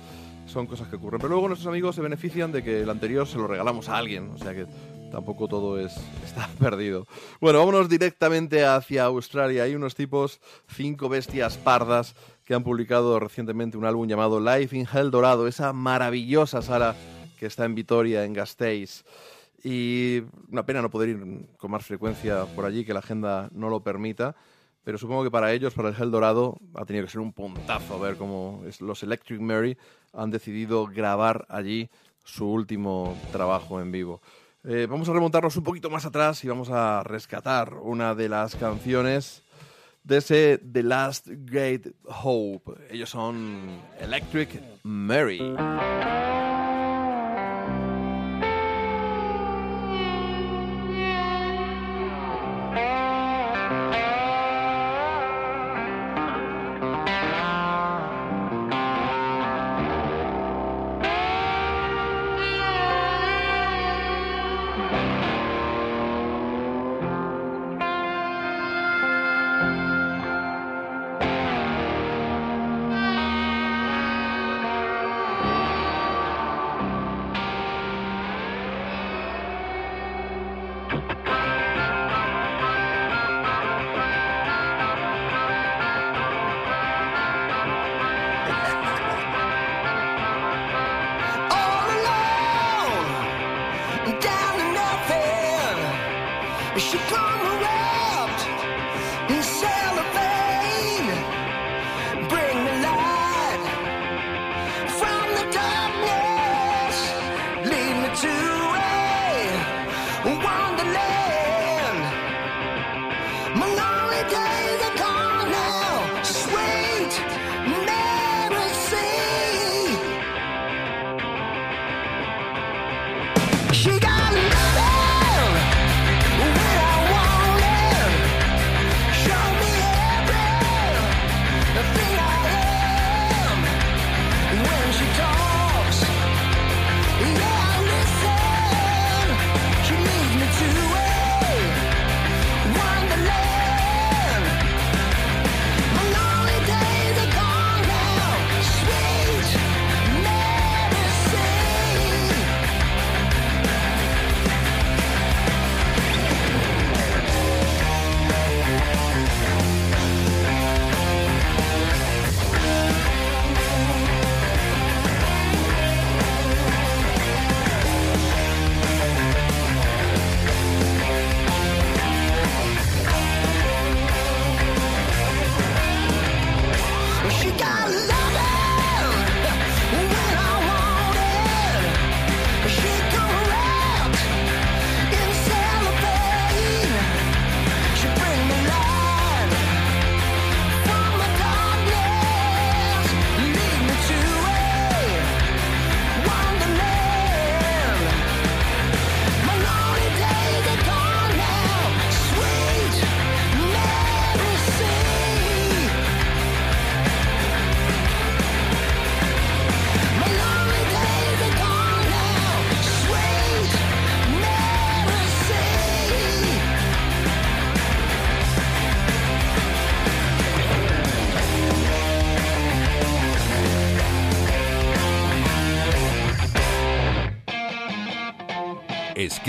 [0.45, 1.19] Son cosas que ocurren.
[1.19, 4.29] Pero luego nuestros amigos se benefician de que el anterior se lo regalamos a alguien,
[4.31, 4.67] o sea que
[5.09, 7.07] tampoco todo es está perdido.
[7.39, 9.63] Bueno, vámonos directamente hacia Australia.
[9.63, 12.15] Hay unos tipos, cinco bestias pardas,
[12.45, 16.95] que han publicado recientemente un álbum llamado Life in Hell Dorado, esa maravillosa sala
[17.39, 19.05] que está en Vitoria, en Gasteiz.
[19.63, 23.69] Y una pena no poder ir con más frecuencia por allí, que la agenda no
[23.69, 24.35] lo permita.
[24.83, 27.99] Pero supongo que para ellos, para el Hell Dorado, ha tenido que ser un puntazo
[27.99, 29.77] ver cómo los Electric Mary
[30.11, 31.89] han decidido grabar allí
[32.25, 34.21] su último trabajo en vivo.
[34.65, 38.55] Eh, vamos a remontarnos un poquito más atrás y vamos a rescatar una de las
[38.55, 39.42] canciones
[40.03, 42.73] de ese The Last Great Hope.
[42.89, 45.39] Ellos son Electric Mary.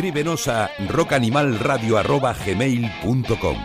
[0.04, 3.56] Escríbenos a rockanimalradio.gmail.com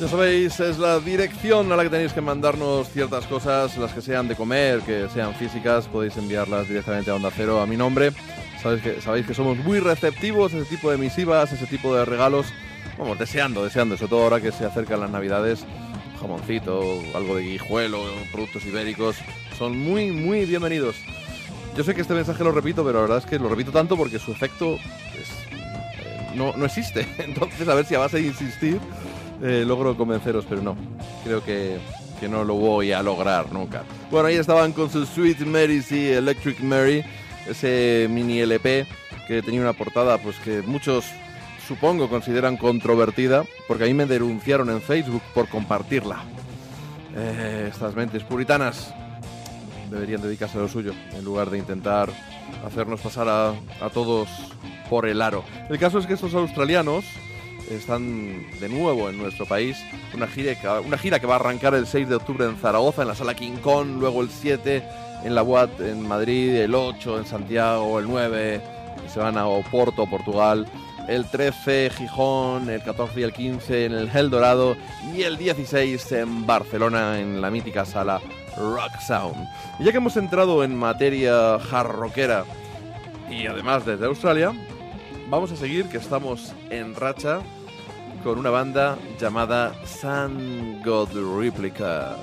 [0.00, 4.00] Ya sabéis, es la dirección a la que tenéis que mandarnos ciertas cosas, las que
[4.00, 8.10] sean de comer, que sean físicas, podéis enviarlas directamente a Onda Cero a mi nombre.
[8.60, 12.04] Sabéis que, sabéis que somos muy receptivos a ese tipo de misivas, ese tipo de
[12.04, 12.52] regalos.
[12.98, 15.64] Vamos, deseando, deseando, sobre todo ahora que se acercan las navidades,
[16.20, 18.02] jamoncito, algo de guijuelo,
[18.32, 19.14] productos ibéricos,
[19.56, 20.96] Son muy, muy bienvenidos.
[21.78, 23.96] Yo sé que este mensaje lo repito, pero la verdad es que lo repito tanto
[23.96, 27.06] porque su efecto eh, no, no existe.
[27.18, 28.80] Entonces, a ver si a base de insistir
[29.40, 30.76] eh, logro convenceros, pero no.
[31.22, 31.78] Creo que,
[32.18, 33.84] que no lo voy a lograr nunca.
[34.10, 37.04] Bueno, ahí estaban con su Sweet Mary y Electric Mary,
[37.48, 38.84] ese mini LP
[39.28, 41.04] que tenía una portada pues que muchos
[41.68, 46.24] supongo consideran controvertida, porque a mí me denunciaron en Facebook por compartirla.
[47.14, 48.92] Eh, estas mentes puritanas
[49.90, 52.10] deberían dedicarse a lo suyo, en lugar de intentar
[52.66, 54.28] hacernos pasar a, a todos
[54.88, 55.44] por el aro.
[55.68, 57.04] El caso es que estos australianos
[57.70, 59.76] están de nuevo en nuestro país,
[60.14, 63.02] una gira, que, una gira que va a arrancar el 6 de octubre en Zaragoza,
[63.02, 64.82] en la sala King Kong, luego el 7
[65.24, 68.60] en la UAT en Madrid, el 8 en Santiago, el 9
[69.12, 70.66] se van a Oporto, Portugal,
[71.08, 74.76] el 13 Gijón, el 14 y el 15 en el Hell Dorado
[75.16, 78.20] y el 16 en Barcelona en la mítica sala
[78.58, 79.48] Rock Sound.
[79.78, 82.44] Y ya que hemos entrado en materia jarroquera
[83.30, 84.52] y además desde Australia,
[85.28, 87.40] vamos a seguir que estamos en racha
[88.24, 92.16] con una banda llamada Sun God Replica.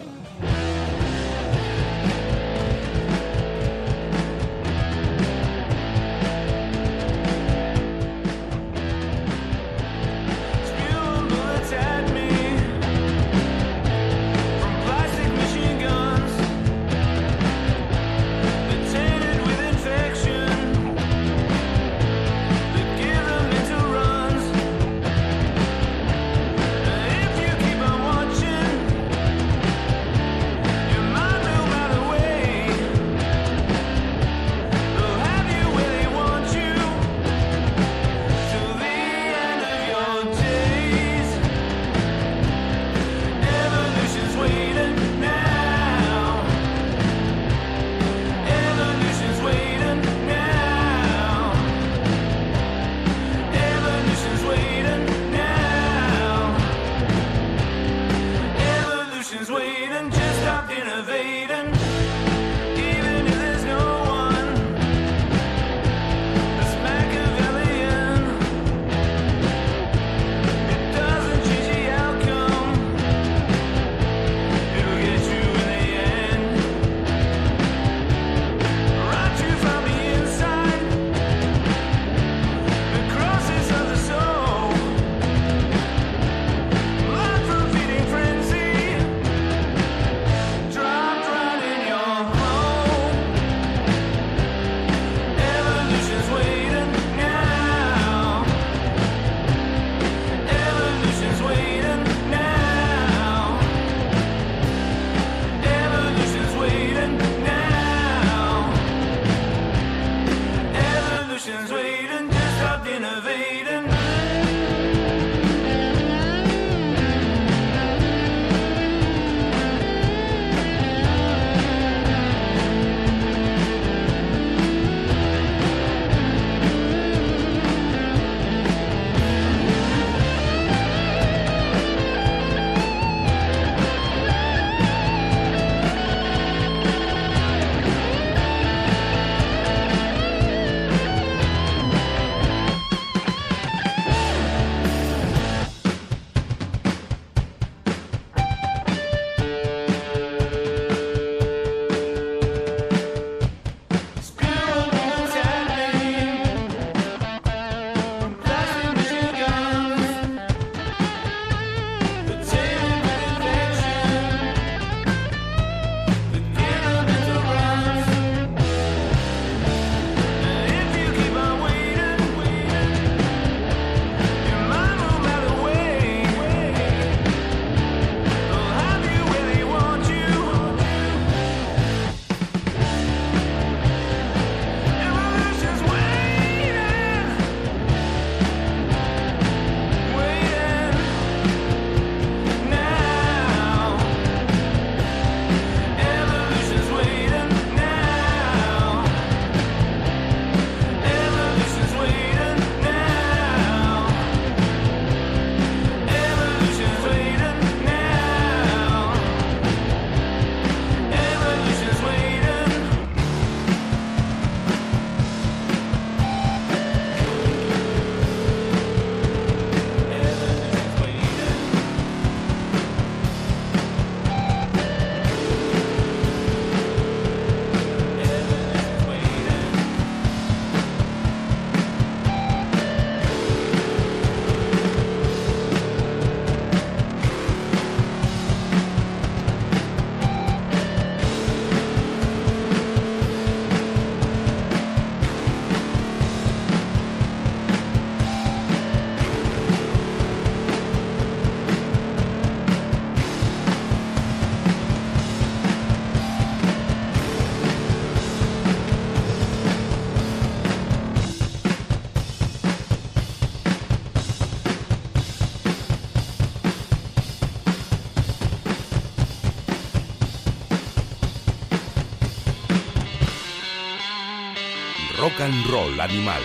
[275.69, 276.41] Roll Animal.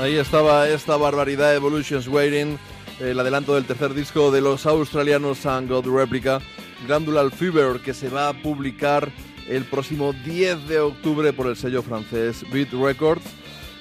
[0.00, 2.58] Ahí estaba esta barbaridad Evolutions Waiting,
[3.00, 6.40] el adelanto del tercer disco de los australianos Sun God Replica,
[6.86, 9.10] Glandular Fever, que se va a publicar
[9.48, 13.24] el próximo 10 de octubre por el sello francés Beat Records.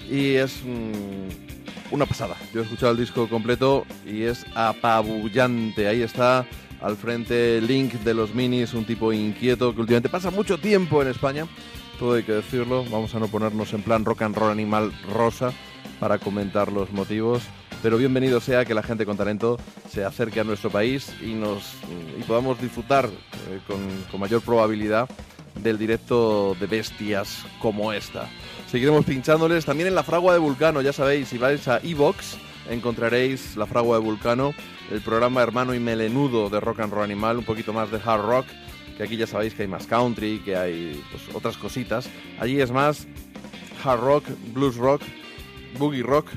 [0.09, 1.47] Y es mm,
[1.91, 2.35] una pasada.
[2.53, 5.87] Yo he escuchado el disco completo y es apabullante.
[5.87, 6.45] Ahí está
[6.87, 11.09] al frente Link de los Minis, un tipo inquieto que últimamente pasa mucho tiempo en
[11.09, 11.45] España.
[11.99, 12.85] Todo hay que decirlo.
[12.85, 15.51] Vamos a no ponernos en plan rock and roll animal rosa
[15.99, 17.43] para comentar los motivos.
[17.83, 19.57] Pero bienvenido sea que la gente con talento
[19.89, 21.73] se acerque a nuestro país y nos
[22.17, 25.09] y podamos disfrutar eh, con, con mayor probabilidad
[25.61, 28.29] del directo de bestias como esta.
[28.71, 32.37] Seguiremos pinchándoles también en la fragua de Vulcano, ya sabéis, si vais a Evox
[32.69, 34.53] encontraréis la fragua de Vulcano,
[34.91, 38.25] el programa hermano y melenudo de Rock and Roll Animal, un poquito más de hard
[38.25, 38.45] rock,
[38.97, 42.09] que aquí ya sabéis que hay más country, que hay pues, otras cositas.
[42.39, 43.07] Allí es más
[43.83, 45.01] hard rock, blues rock,
[45.77, 46.27] boogie rock,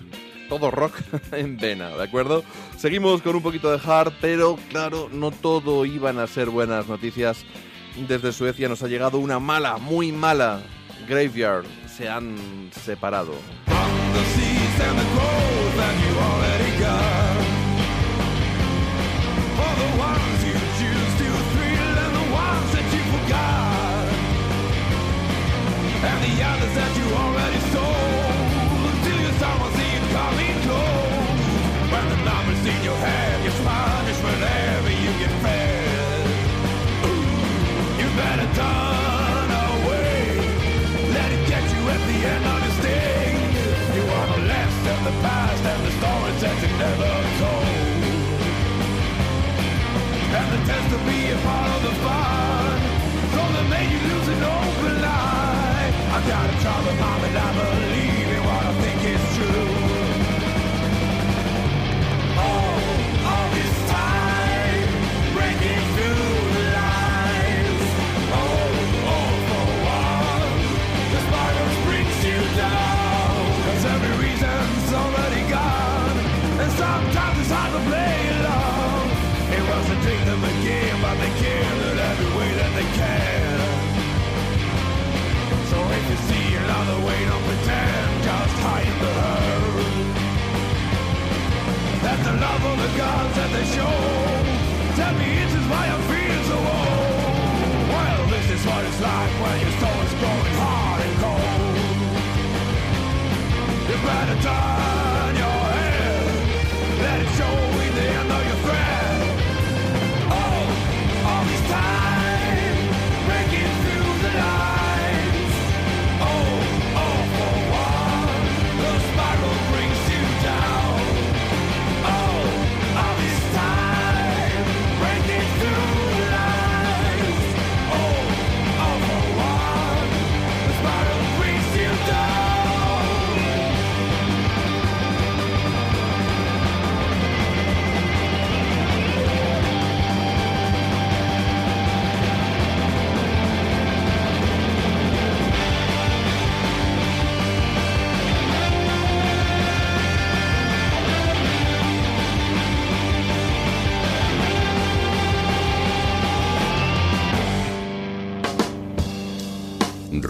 [0.49, 0.95] todo rock
[1.33, 2.45] en vena, ¿de acuerdo?
[2.77, 7.45] Seguimos con un poquito de hard, pero claro, no todo iban a ser buenas noticias.
[8.09, 10.63] Desde Suecia nos ha llegado una mala, muy mala
[11.09, 11.65] Graveyard.
[11.89, 13.35] Se han separado.
[15.81, 17.37] That you already got.
[19.59, 24.07] For the ones you choose to thrill and the ones that you forgot.
[26.09, 27.07] And the others that you
[92.41, 93.50] love of the gods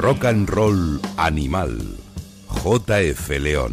[0.01, 1.79] Rock and Roll Animal.
[2.49, 3.73] JF León.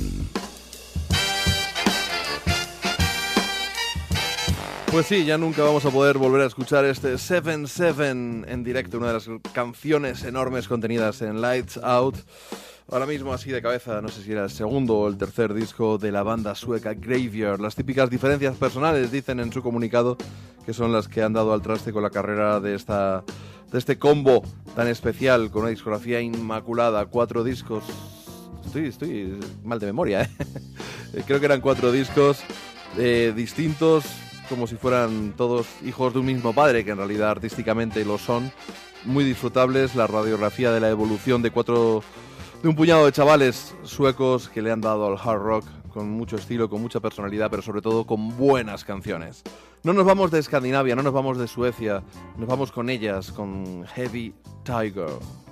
[4.91, 9.07] Pues sí, ya nunca vamos a poder volver a escuchar este 7-7 en directo, una
[9.07, 12.17] de las canciones enormes contenidas en Lights Out.
[12.91, 15.97] Ahora mismo, así de cabeza, no sé si era el segundo o el tercer disco
[15.97, 17.61] de la banda sueca Graveyard.
[17.61, 20.17] Las típicas diferencias personales, dicen en su comunicado,
[20.65, 23.23] que son las que han dado al traste con la carrera de esta
[23.71, 24.43] de este combo
[24.75, 27.83] tan especial con una discografía inmaculada, cuatro discos.
[28.65, 30.23] Estoy, estoy mal de memoria,
[31.13, 31.23] ¿eh?
[31.25, 32.39] Creo que eran cuatro discos
[32.97, 34.05] eh, distintos,
[34.49, 38.51] como si fueran todos hijos de un mismo padre, que en realidad artísticamente lo son.
[39.05, 42.03] Muy disfrutables, la radiografía de la evolución de cuatro
[42.61, 45.65] de un puñado de chavales suecos que le han dado al hard rock
[45.97, 49.41] con mucho estilo, con mucha personalidad, pero sobre todo con buenas canciones.
[49.81, 52.03] No nos vamos de Escandinavia, no nos vamos de Suecia,
[52.37, 55.46] nos vamos con ellas, con Heavy Tiger.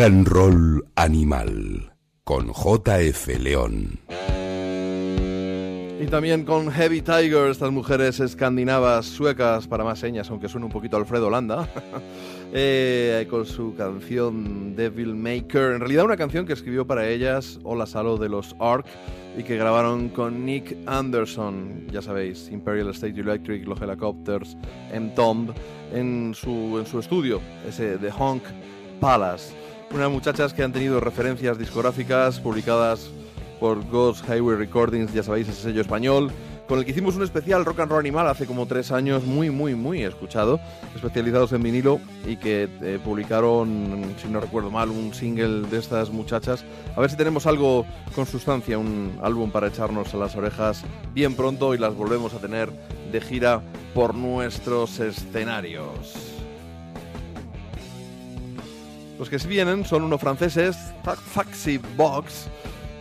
[0.00, 1.92] Roll Animal
[2.24, 4.00] con JF León.
[6.00, 10.72] Y también con Heavy Tiger, estas mujeres escandinavas, suecas, para más señas, aunque suene un
[10.72, 11.68] poquito Alfredo Landa,
[12.54, 15.72] eh, con su canción Devil Maker.
[15.72, 18.86] En realidad una canción que escribió para ellas Hola Salo de los Ark
[19.36, 24.56] y que grabaron con Nick Anderson, ya sabéis, Imperial State Electric, los Helicopters,
[24.94, 25.52] M-Tomb,
[25.92, 28.44] en su, en su estudio, ese The Honk
[28.98, 29.52] Palace.
[29.92, 33.10] Unas muchachas que han tenido referencias discográficas publicadas
[33.58, 36.30] por Ghost Highway Recordings, ya sabéis, ese sello español,
[36.68, 39.50] con el que hicimos un especial Rock and Roll Animal hace como tres años, muy,
[39.50, 40.60] muy, muy escuchado,
[40.94, 46.10] especializados en vinilo y que eh, publicaron, si no recuerdo mal, un single de estas
[46.10, 46.64] muchachas.
[46.94, 47.84] A ver si tenemos algo
[48.14, 52.38] con sustancia, un álbum para echarnos a las orejas bien pronto y las volvemos a
[52.38, 52.70] tener
[53.10, 53.60] de gira
[53.92, 56.39] por nuestros escenarios.
[59.20, 62.46] Los que vienen son unos franceses, Fa- Faxi Box,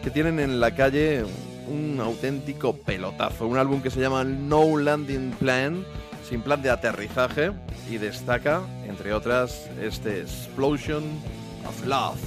[0.03, 1.23] que tienen en la calle
[1.65, 3.47] un auténtico pelotazo.
[3.47, 5.85] Un álbum que se llama No Landing Plan,
[6.27, 7.53] sin plan de aterrizaje,
[7.89, 11.03] y destaca, entre otras, este Explosion
[11.65, 12.19] of Love.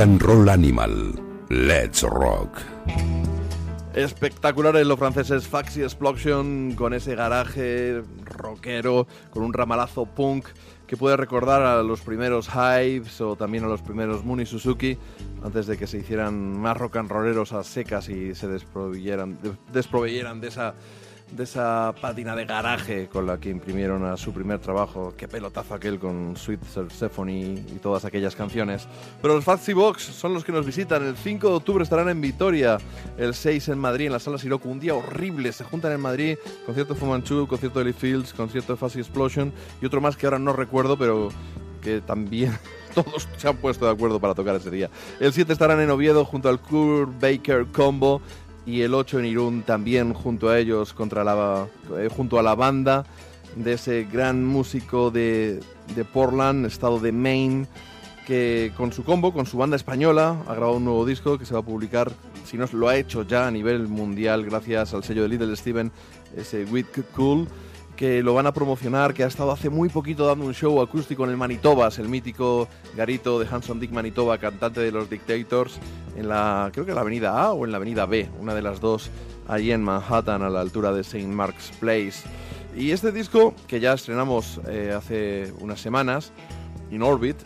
[0.00, 1.14] And Roll Animal.
[1.48, 2.58] Let's Rock.
[3.94, 10.46] Espectaculares los franceses Faxi Explosion con ese garaje rockero, con un ramalazo punk
[10.86, 14.96] que puede recordar a los primeros Hives o también a los primeros Muni Suzuki
[15.44, 19.52] antes de que se hicieran más rock and rolleros a secas y se desproveyeran, de-
[19.72, 20.74] desproveyeran de esa
[21.32, 25.14] de esa pátina de garaje con la que imprimieron a su primer trabajo.
[25.16, 28.88] Qué pelotazo aquel con Sweet Symphony y todas aquellas canciones.
[29.22, 31.06] Pero los Faxi Box son los que nos visitan.
[31.06, 32.78] El 5 de octubre estarán en Vitoria,
[33.16, 34.68] el 6 en Madrid, en la sala Siroco.
[34.68, 35.52] Un día horrible.
[35.52, 36.36] Se juntan en Madrid,
[36.66, 40.16] concierto de Fu Manchu, concierto de Lee Fields, concierto de Faxi Explosion y otro más
[40.16, 41.30] que ahora no recuerdo, pero
[41.80, 42.56] que también
[42.94, 44.90] todos se han puesto de acuerdo para tocar ese día.
[45.18, 48.20] El 7 estarán en Oviedo junto al Kurt Baker Combo
[48.66, 51.66] y el 8 en Irún también junto a ellos, contra la,
[51.98, 53.04] eh, junto a la banda
[53.56, 55.60] de ese gran músico de,
[55.94, 57.66] de Portland, estado de Maine,
[58.26, 61.54] que con su combo, con su banda española, ha grabado un nuevo disco que se
[61.54, 62.12] va a publicar,
[62.44, 65.90] si no lo ha hecho ya a nivel mundial gracias al sello de Little Steven,
[66.36, 67.48] ese With Cool,
[68.00, 71.24] que lo van a promocionar, que ha estado hace muy poquito dando un show acústico
[71.24, 72.66] en el Manitobas, el mítico
[72.96, 75.78] garito de Hanson Dick Manitoba, cantante de los Dictators,
[76.16, 78.80] en la, creo que la avenida A o en la avenida B, una de las
[78.80, 79.10] dos,
[79.46, 81.26] allí en Manhattan, a la altura de St.
[81.26, 82.26] Mark's Place.
[82.74, 86.32] Y este disco, que ya estrenamos eh, hace unas semanas,
[86.90, 87.36] In Orbit,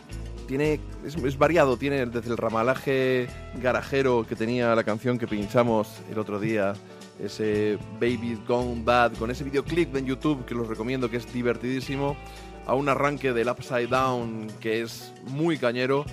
[0.47, 3.27] tiene, es variado, tiene desde el ramalaje
[3.61, 6.75] garajero que tenía la canción que pinchamos el otro día,
[7.19, 12.17] ese Baby Gone Bad, con ese videoclip en YouTube que los recomiendo, que es divertidísimo,
[12.65, 16.05] a un arranque del Upside Down que es muy cañero,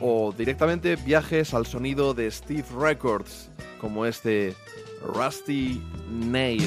[0.00, 3.50] o directamente viajes al sonido de Steve Records,
[3.80, 4.54] como este
[5.02, 5.80] Rusty
[6.10, 6.62] Nail.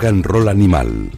[0.00, 1.10] Rock and Animal.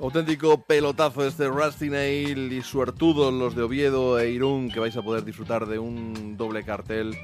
[0.00, 5.02] Auténtico pelotazo este Rusty Nail y suertudos los de Oviedo e Irún que vais a
[5.02, 7.14] poder disfrutar de un doble cartel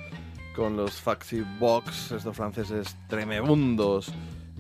[0.55, 4.12] con los Faxi Box, estos franceses tremebundos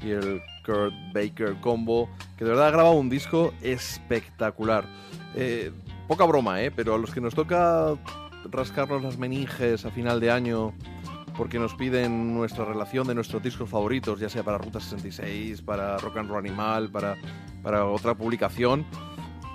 [0.02, 2.08] y el Kurt Baker combo,
[2.38, 4.86] que de verdad ha grabado un disco espectacular.
[5.34, 5.72] Eh,
[6.08, 6.70] poca broma, ¿eh?
[6.70, 7.98] pero a los que nos toca
[8.50, 10.72] rascarnos las meninges a final de año
[11.36, 15.98] porque nos piden nuestra relación de nuestros discos favoritos, ya sea para Ruta 66, para
[15.98, 17.16] Rock and Roll Animal, para,
[17.62, 18.84] para otra publicación.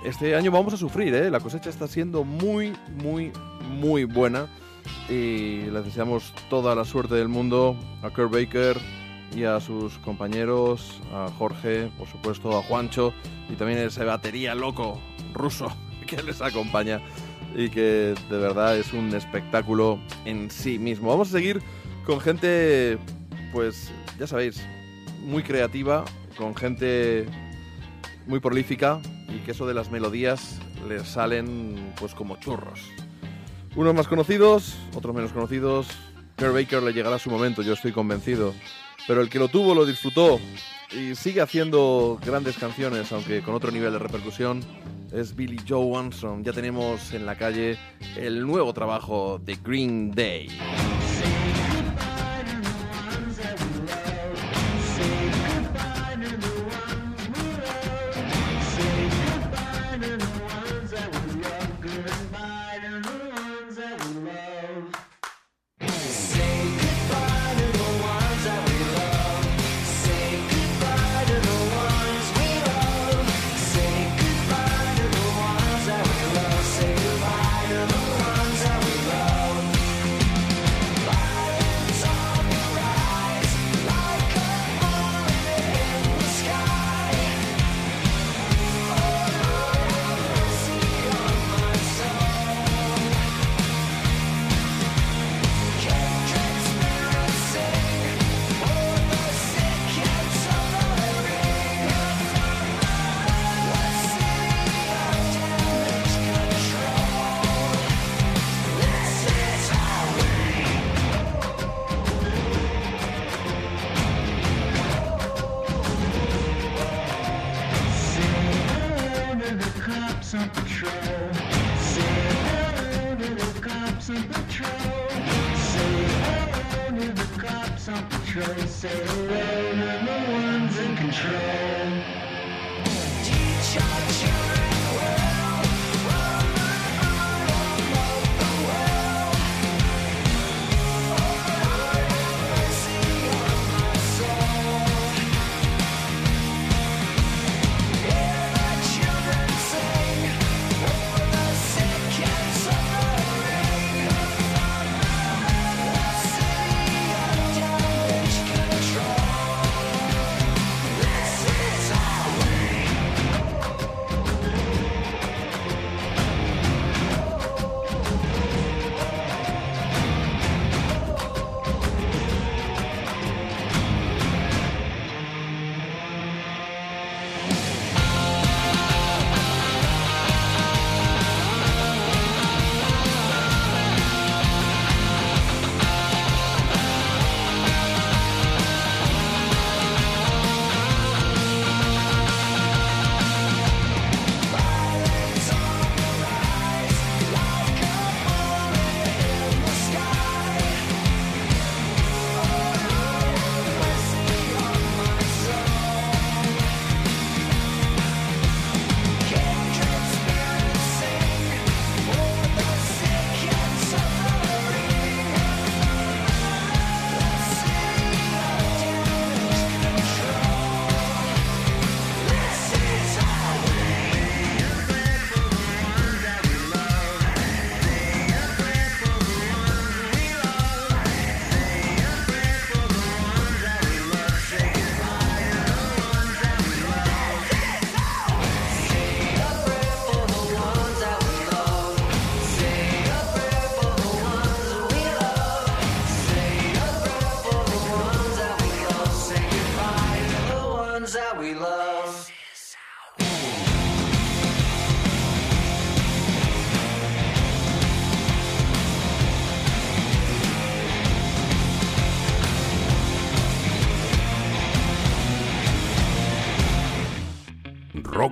[0.04, 1.30] Este año vamos a sufrir, ¿eh?
[1.30, 2.72] la cosecha está siendo muy,
[3.02, 3.32] muy,
[3.68, 4.48] muy buena.
[5.08, 8.78] y les deseamos toda la suerte del mundo a Kurt Baker
[9.34, 13.12] y a sus compañeros, a Jorge, por supuesto, a Juancho
[13.50, 15.00] y también ese batería loco
[15.34, 15.70] ruso
[16.06, 17.00] que les acompaña
[17.54, 21.08] y que de verdad es un espectáculo en sí mismo.
[21.08, 21.60] Vamos a seguir
[22.04, 22.98] con gente,
[23.52, 24.66] pues ya sabéis,
[25.22, 26.04] muy creativa,
[26.36, 27.26] con gente
[28.26, 30.58] muy prolífica y que eso de las melodías
[30.88, 32.80] les salen pues como churros.
[33.76, 35.88] Unos más conocidos, otros menos conocidos.
[36.36, 38.54] Kurt Baker le llegará su momento, yo estoy convencido.
[39.06, 40.38] Pero el que lo tuvo lo disfrutó
[40.92, 44.62] y sigue haciendo grandes canciones, aunque con otro nivel de repercusión,
[45.12, 46.44] es Billy Joe Armstrong.
[46.44, 47.78] Ya tenemos en la calle
[48.16, 50.48] el nuevo trabajo de Green Day.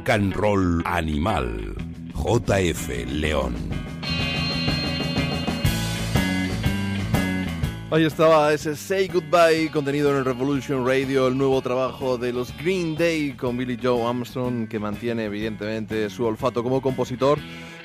[0.07, 1.74] Rock and Roll Animal.
[2.15, 3.55] JF León.
[7.91, 12.57] Ahí estaba ese Say Goodbye contenido en el Revolution Radio, el nuevo trabajo de los
[12.57, 17.39] Green Day con Billy Joe Armstrong, que mantiene evidentemente su olfato como compositor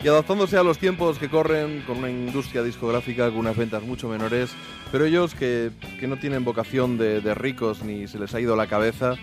[0.03, 4.07] y adaptándose a los tiempos que corren con una industria discográfica con unas ventas mucho
[4.07, 4.52] menores,
[4.91, 8.56] pero ellos que, que no tienen vocación de, de ricos ni se les ha ido
[8.56, 9.15] la cabeza,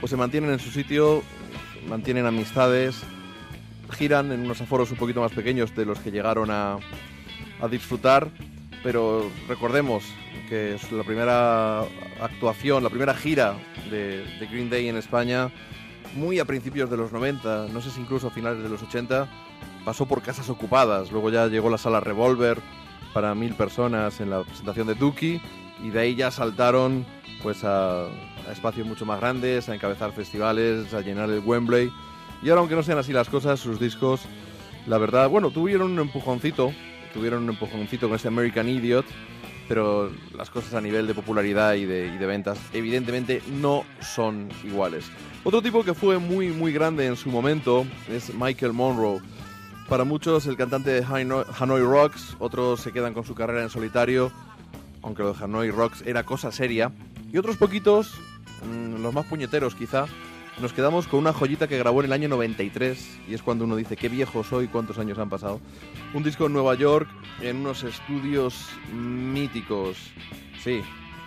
[0.00, 1.22] pues se mantienen en su sitio,
[1.88, 3.02] mantienen amistades,
[3.90, 6.78] giran en unos aforos un poquito más pequeños de los que llegaron a,
[7.60, 8.28] a disfrutar,
[8.82, 10.04] pero recordemos
[10.48, 11.80] que la primera
[12.20, 13.56] actuación, la primera gira
[13.90, 15.50] de, de Green Day en España,
[16.14, 19.28] muy a principios de los 90, no sé si incluso a finales de los 80,
[19.84, 22.60] pasó por casas ocupadas, luego ya llegó la sala Revolver
[23.12, 25.40] para mil personas en la presentación de Dookie
[25.82, 27.06] y de ahí ya saltaron
[27.42, 28.06] pues a,
[28.48, 31.90] a espacios mucho más grandes, a encabezar festivales, a llenar el Wembley.
[32.42, 34.22] Y ahora, aunque no sean así las cosas, sus discos,
[34.86, 36.72] la verdad, bueno, tuvieron un empujoncito,
[37.12, 39.06] tuvieron un empujoncito con este American Idiot,
[39.68, 44.48] pero las cosas a nivel de popularidad y de, y de ventas, evidentemente no son
[44.62, 45.10] iguales.
[45.44, 49.20] Otro tipo que fue muy, muy grande en su momento es Michael Monroe.
[49.88, 54.32] Para muchos, el cantante de Hanoi, Rocks, otros se quedan con su carrera en solitario,
[55.02, 56.90] aunque lo de Hanoi Rocks era cosa seria.
[57.32, 58.18] Y otros poquitos,
[58.64, 60.06] mm, los más puñeteros quizá,
[60.60, 63.76] nos quedamos con una joyita que grabó en el año 93, y es cuando uno
[63.76, 65.60] dice, qué viejo soy, cuántos años han pasado.
[66.14, 67.08] Un disco en Nueva York,
[67.42, 69.98] en unos estudios míticos.
[70.64, 70.80] Sí,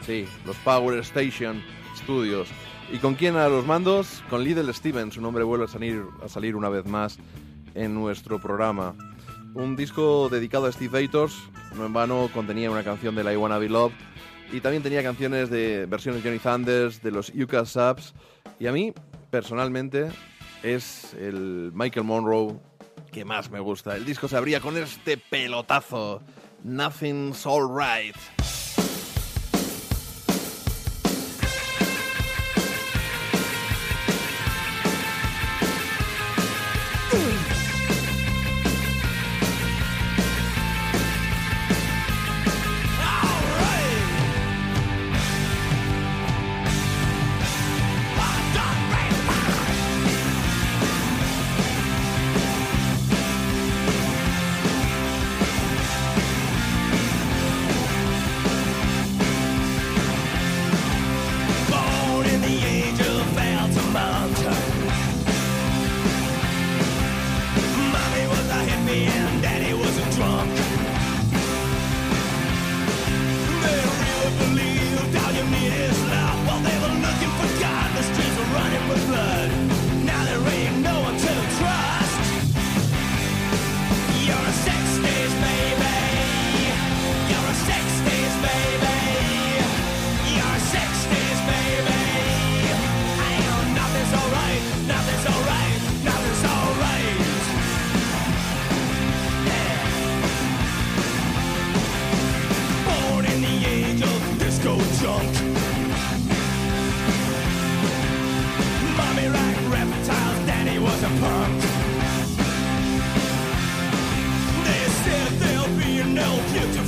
[0.03, 1.61] sí, los Power Station
[1.95, 2.47] Studios.
[2.91, 4.23] ¿Y con quién a los mandos?
[4.31, 7.19] Con Little Steven, su nombre vuelve a salir, a salir una vez más
[7.75, 8.95] en nuestro programa.
[9.53, 11.35] Un disco dedicado a Steve Vators,
[11.75, 13.93] no en vano contenía una canción de la I Wanna Be Loved
[14.51, 18.13] y también tenía canciones de versiones Johnny Thunders, de los Yucca Subs
[18.59, 18.93] y a mí,
[19.29, 20.09] personalmente,
[20.63, 22.59] es el Michael Monroe
[23.11, 23.95] que más me gusta.
[23.95, 26.21] El disco se abría con este pelotazo,
[26.63, 28.15] Nothing's Alright.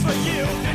[0.02, 0.71] For you.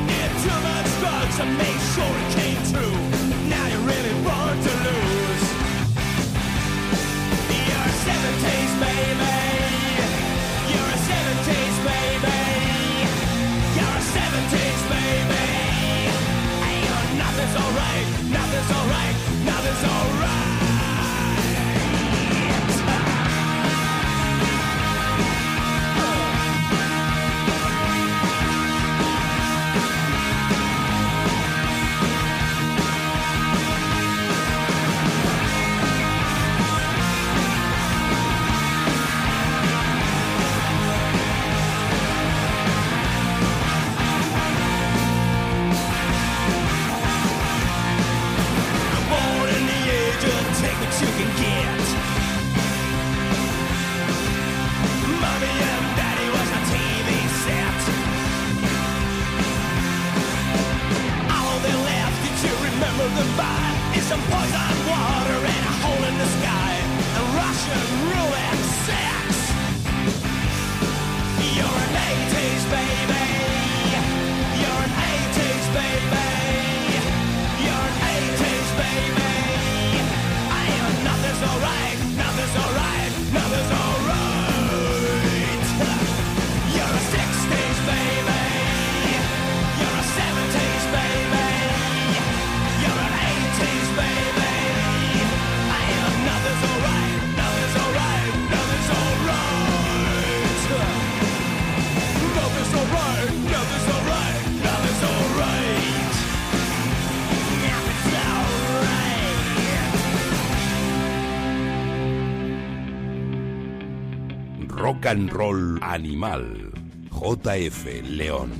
[115.06, 116.72] Roll Animal.
[117.12, 118.50] JF León.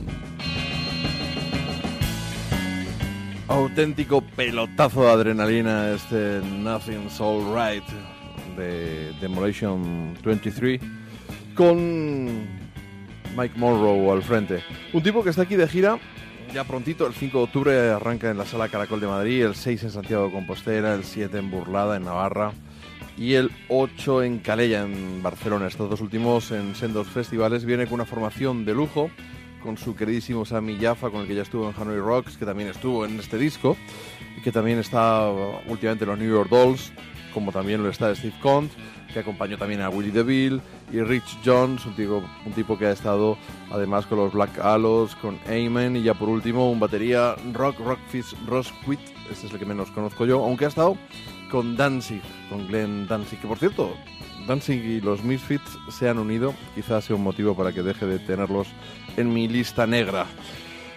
[3.49, 7.83] Auténtico pelotazo de adrenalina este Nothing's Alright
[8.57, 10.81] de Demolition 23
[11.57, 12.47] con
[13.37, 14.63] Mike Monroe al frente.
[14.93, 15.99] Un tipo que está aquí de gira
[16.55, 19.83] ya prontito, el 5 de octubre arranca en la Sala Caracol de Madrid, el 6
[19.83, 22.53] en Santiago de Compostela, el 7 en Burlada, en Navarra
[23.17, 25.67] y el 8 en Calella, en Barcelona.
[25.67, 27.65] Estos dos últimos en sendos festivales.
[27.65, 29.11] Viene con una formación de lujo
[29.63, 32.69] con su queridísimo Sammy Jaffa, con el que ya estuvo en Hanoi Rocks, que también
[32.69, 33.77] estuvo en este disco,
[34.39, 36.93] y que también está uh, últimamente en los New York Dolls,
[37.35, 38.75] como también lo está Steve Conte,
[39.13, 40.61] que acompañó también a Willie DeVille,
[40.93, 43.37] y Rich Jones, un tipo, un tipo que ha estado
[43.73, 48.37] además con los Black Halos, con Amen, y ya por último un batería Rock Rockfish
[48.47, 50.97] Rosquit, este es el que menos conozco yo, aunque ha estado
[51.51, 53.95] con Danzig, con Glenn Danzig, que por cierto,
[54.47, 58.19] Danzig y los Misfits se han unido, quizás sea un motivo para que deje de
[58.19, 58.69] tenerlos
[59.17, 60.27] en mi lista negra.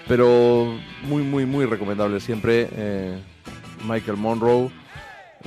[0.08, 3.20] Pero muy, muy, muy recomendable siempre eh,
[3.88, 4.70] Michael Monroe,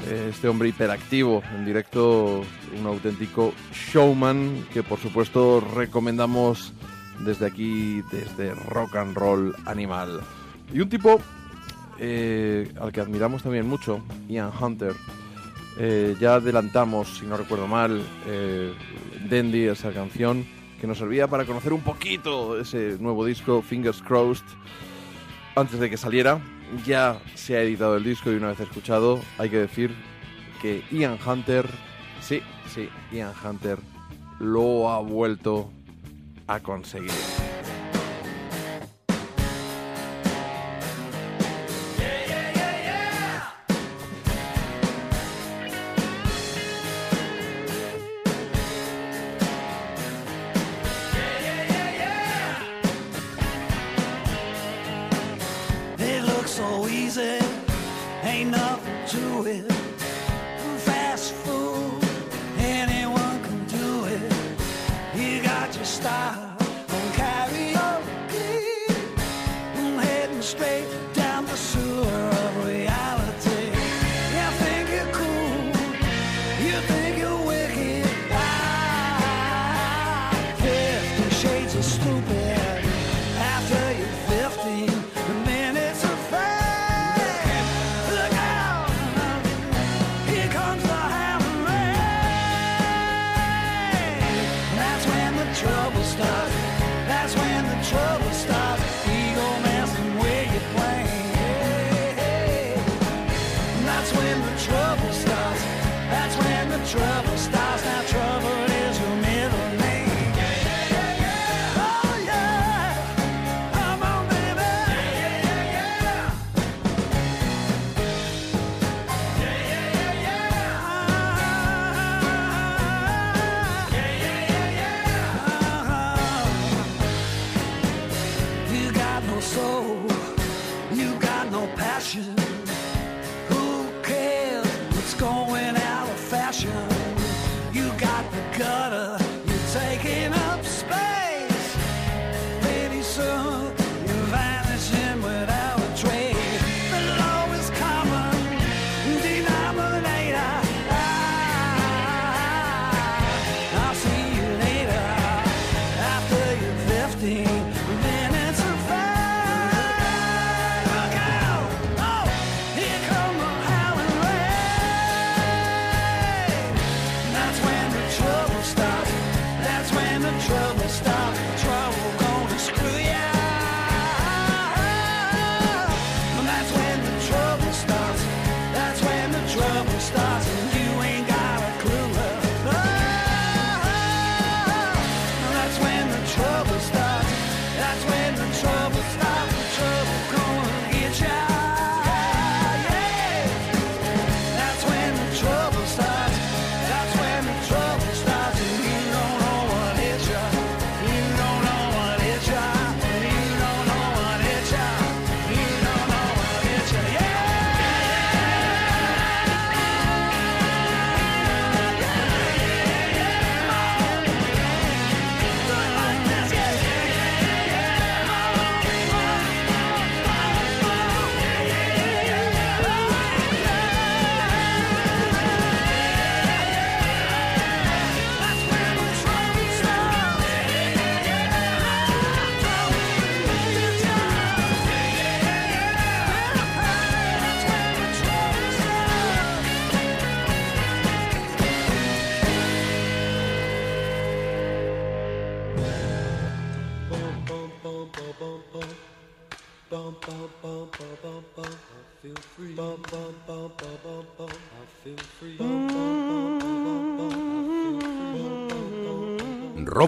[0.06, 2.42] eh, este hombre hiperactivo en directo,
[2.78, 6.72] un auténtico showman que por supuesto recomendamos
[7.20, 10.20] desde aquí, desde Rock and Roll Animal.
[10.72, 11.20] Y un tipo
[12.04, 14.92] eh, al que admiramos también mucho, Ian Hunter.
[15.78, 18.74] Eh, ya adelantamos, si no recuerdo mal, eh,
[19.70, 20.44] esa canción
[20.80, 24.44] que nos servía para conocer un poquito ese nuevo disco, Fingers Crossed,
[25.54, 26.40] antes de que saliera.
[26.84, 29.94] Ya se ha editado el disco y una vez escuchado, hay que decir
[30.60, 31.68] que Ian Hunter,
[32.20, 32.42] sí,
[32.74, 33.78] sí, Ian Hunter
[34.40, 35.70] lo ha vuelto
[36.48, 37.12] a conseguir.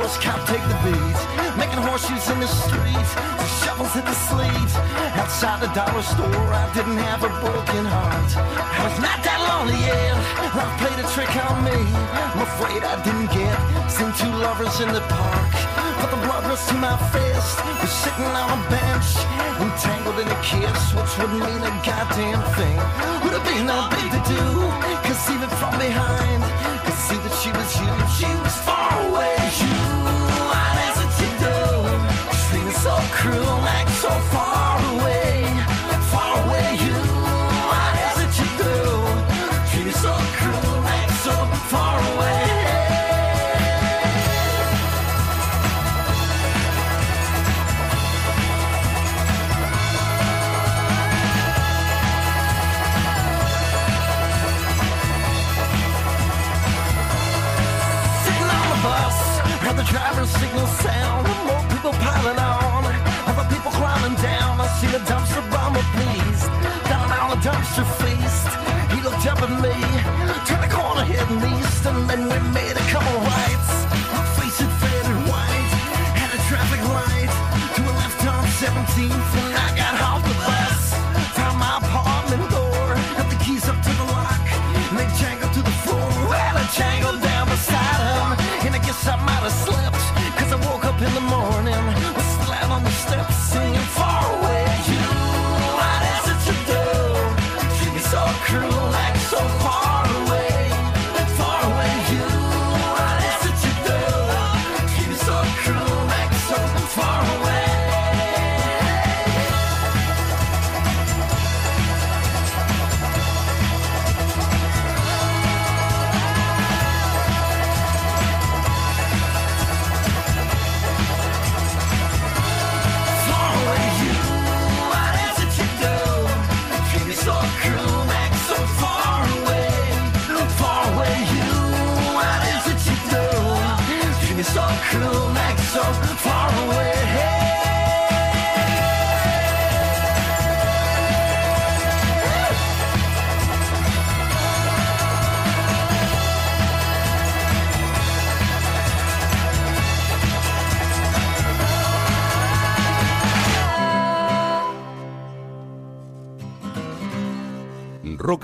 [0.00, 1.20] horse cop take the beat,
[1.60, 3.08] making horseshoes in the street.
[3.36, 4.70] The shovels hit the sleet.
[5.20, 8.30] Outside the dollar store, I didn't have a broken heart.
[8.40, 10.16] I was not that lonely yet.
[10.56, 11.76] Love played a trick on me.
[12.32, 13.56] I'm afraid I didn't get.
[13.92, 15.52] Seen two lovers in the park.
[16.00, 17.56] But the blood rush to my fist.
[17.84, 19.08] Was sitting on a bench,
[19.60, 22.78] entangled in a kiss, which wouldn't mean a goddamn thing.
[23.20, 24.44] Would have been no big to do.
[25.04, 26.40] Cause even from behind,
[26.88, 27.92] could see that she was you.
[28.16, 29.36] She was far away.
[29.60, 29.79] You,
[59.80, 61.26] the driver's signal sound.
[61.46, 62.59] More people piling on,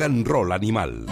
[0.07, 1.05] and Roll Animal.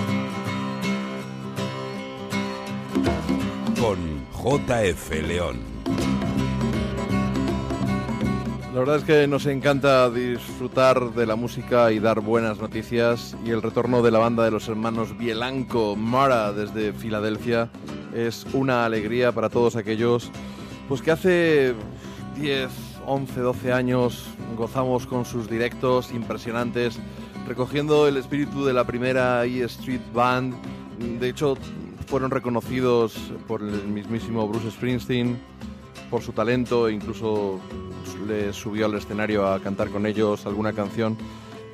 [3.81, 5.59] Con JF León.
[8.73, 13.51] La verdad es que nos encanta disfrutar de la música y dar buenas noticias y
[13.51, 17.71] el retorno de la banda de los hermanos Bielanco Mara desde Filadelfia
[18.15, 20.31] es una alegría para todos aquellos
[20.89, 21.75] pues que hace
[22.37, 22.71] 10,
[23.07, 24.25] 11, 12 años
[24.57, 27.01] gozamos con sus directos impresionantes
[27.47, 30.55] recogiendo el espíritu de la primera E Street Band.
[31.21, 31.57] De hecho,
[32.07, 33.15] fueron reconocidos
[33.47, 35.39] por el mismísimo Bruce Springsteen
[36.11, 37.61] por su talento e incluso
[38.27, 41.17] le subió al escenario a cantar con ellos alguna canción.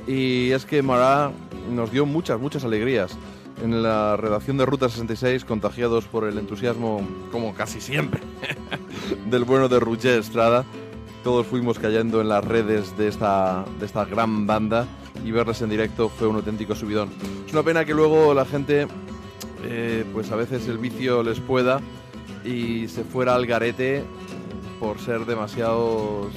[0.06, 1.30] Y es que Mara
[1.70, 3.16] nos dio muchas, muchas alegrías.
[3.62, 8.22] En la redacción de Ruta 66, contagiados por el entusiasmo, como casi siempre,
[9.30, 10.64] del bueno de Roger Estrada,
[11.22, 14.88] todos fuimos cayendo en las redes de esta, de esta gran banda
[15.24, 17.10] y verles en directo fue un auténtico subidón.
[17.46, 18.86] Es una pena que luego la gente,
[19.64, 21.80] eh, pues a veces el vicio les pueda
[22.44, 24.04] y se fuera al garete
[24.78, 26.32] por ser demasiados...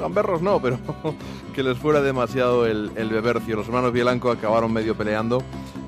[0.00, 0.78] Gamberros no, pero
[1.54, 3.56] que les fuera demasiado el, el bebercio.
[3.56, 5.42] Los hermanos Bielanco acabaron medio peleando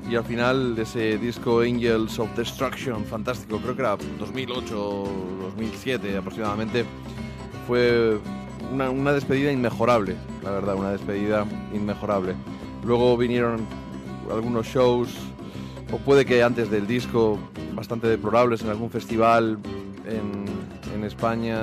[0.09, 5.09] y al final de ese disco Angels of Destruction, fantástico, creo que era 2008 o
[5.41, 6.85] 2007 aproximadamente,
[7.65, 8.19] fue
[8.71, 12.35] una, una despedida inmejorable, la verdad, una despedida inmejorable.
[12.83, 13.65] Luego vinieron
[14.31, 15.09] algunos shows,
[15.91, 17.37] o puede que antes del disco,
[17.75, 19.59] bastante deplorables en algún festival
[20.05, 20.45] en,
[20.93, 21.59] en España,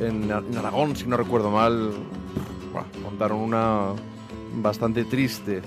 [0.00, 1.92] en, en, Aragón, si no recuerdo mal.
[2.72, 3.92] Buah, contaron una
[4.56, 5.62] bastante triste,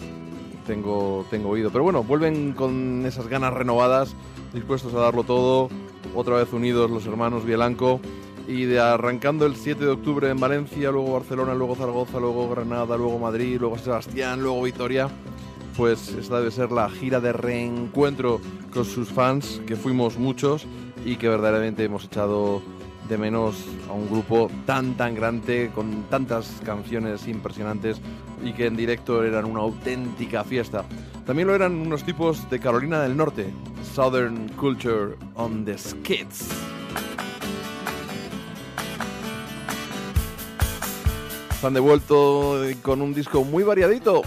[0.66, 1.72] tengo, tengo oído.
[1.72, 4.16] Pero bueno, vuelven con esas ganas renovadas,
[4.54, 5.70] dispuestos a darlo todo,
[6.16, 8.00] otra vez unidos los hermanos Bielanco.
[8.48, 12.96] Y de arrancando el 7 de octubre en Valencia, luego Barcelona, luego Zaragoza, luego Granada,
[12.96, 15.10] luego Madrid, luego Sebastián, luego Vitoria,
[15.76, 18.40] pues esta debe ser la gira de reencuentro
[18.72, 20.68] con sus fans, que fuimos muchos
[21.04, 22.62] y que verdaderamente hemos echado
[23.10, 23.56] de menos
[23.90, 28.00] a un grupo tan tan grande, con tantas canciones impresionantes
[28.44, 30.86] y que en directo eran una auténtica fiesta.
[31.26, 33.52] También lo eran unos tipos de Carolina del Norte,
[33.94, 36.75] Southern Culture on the Skids.
[41.66, 44.22] Han devuelto con un disco muy variadito.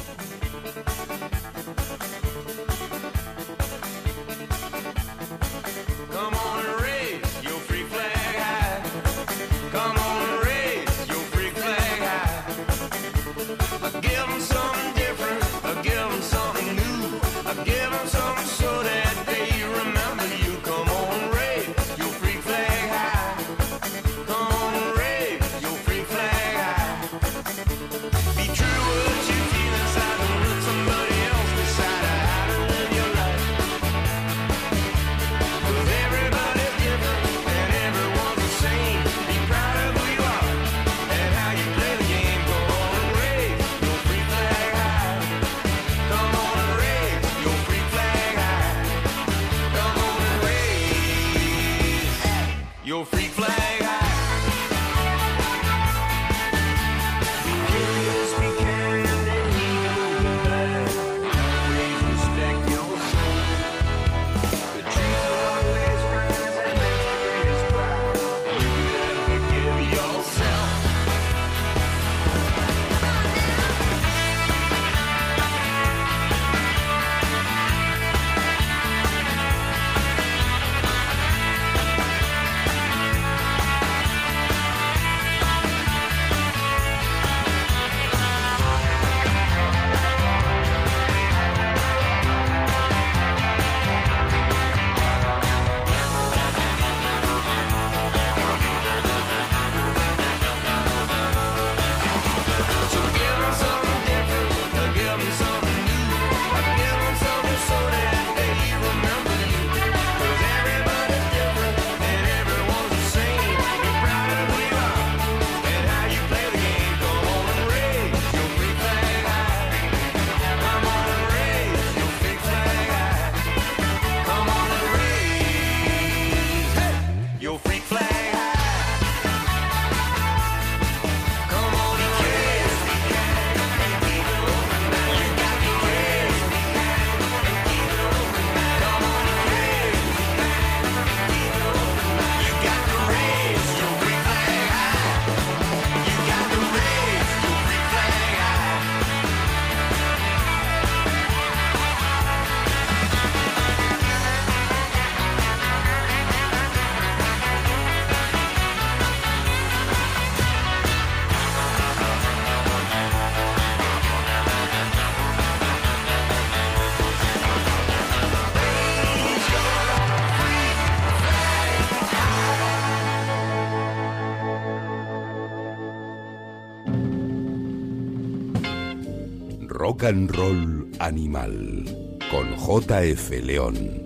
[179.99, 181.85] Rock and Roll Animal
[182.31, 184.05] con JF León.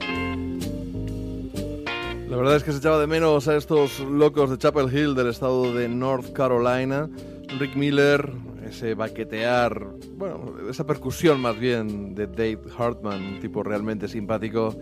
[2.31, 5.29] La verdad es que se echaba de menos a estos locos de Chapel Hill del
[5.29, 7.11] estado de North Carolina.
[7.59, 8.33] Rick Miller,
[8.67, 9.87] ese baquetear,
[10.17, 14.75] bueno, esa percusión más bien de Dave Hartman, un tipo realmente simpático,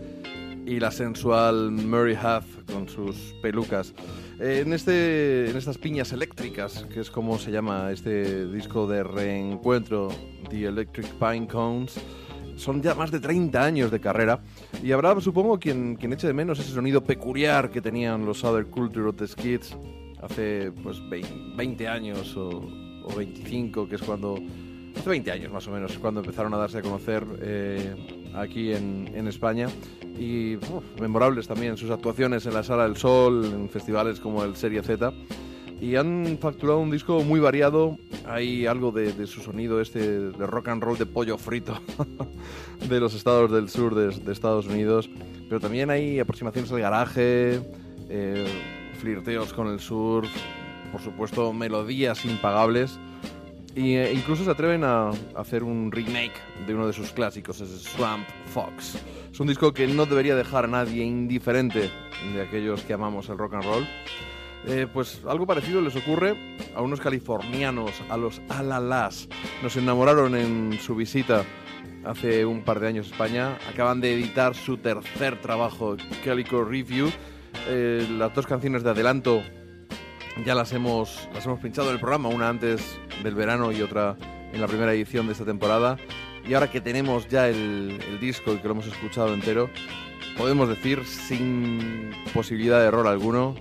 [0.65, 3.93] y la sensual Murray Huff con sus pelucas.
[4.39, 9.03] Eh, en, este, en estas piñas eléctricas, que es como se llama este disco de
[9.03, 10.09] reencuentro,
[10.49, 11.99] The Electric Pine Cones,
[12.57, 14.41] Son ya más de 30 años de carrera
[14.83, 18.65] y habrá, supongo, quien, quien eche de menos ese sonido peculiar que tenían los Other
[18.65, 19.75] Culture of the Skids
[20.21, 22.49] hace pues 20 años o,
[23.03, 24.37] o 25, que es cuando...
[24.95, 29.09] Hace 20 años más o menos, cuando empezaron a darse a conocer eh, aquí en,
[29.15, 29.69] en España.
[30.19, 34.57] Y uf, memorables también sus actuaciones en la Sala del Sol, en festivales como el
[34.57, 35.13] Serie Z
[35.81, 37.97] y han facturado un disco muy variado.
[38.27, 41.81] Hay algo de, su sonido este de rock and roll de pollo frito
[42.87, 45.09] de los estados del sur de, Estados Unidos,
[45.49, 47.59] pero también hay aproximaciones al garaje,
[48.09, 48.45] eh,
[48.99, 50.29] flirteos con el surf,
[50.91, 52.99] por supuesto melodías impagables.
[53.73, 56.35] Y eh, incluso se atreven a, a hacer un remake
[56.67, 58.99] de uno de sus clásicos, es Swamp Fox.
[59.31, 61.89] Es un disco que no debería dejar a nadie indiferente
[62.33, 63.87] de aquellos que amamos el rock and roll.
[64.67, 66.35] Eh, pues algo parecido les ocurre
[66.75, 69.27] a unos californianos, a los Alalas.
[69.63, 71.43] Nos enamoraron en su visita
[72.05, 73.57] hace un par de años a España.
[73.69, 77.11] Acaban de editar su tercer trabajo, Calico Review.
[77.67, 79.41] Eh, las dos canciones de adelanto
[80.45, 84.15] ya las hemos, las hemos pinchado en el programa, una antes del verano y otra
[84.53, 85.97] en la primera edición de esta temporada.
[86.47, 89.69] Y ahora que tenemos ya el, el disco y que lo hemos escuchado entero,
[90.37, 93.55] podemos decir sin posibilidad de error alguno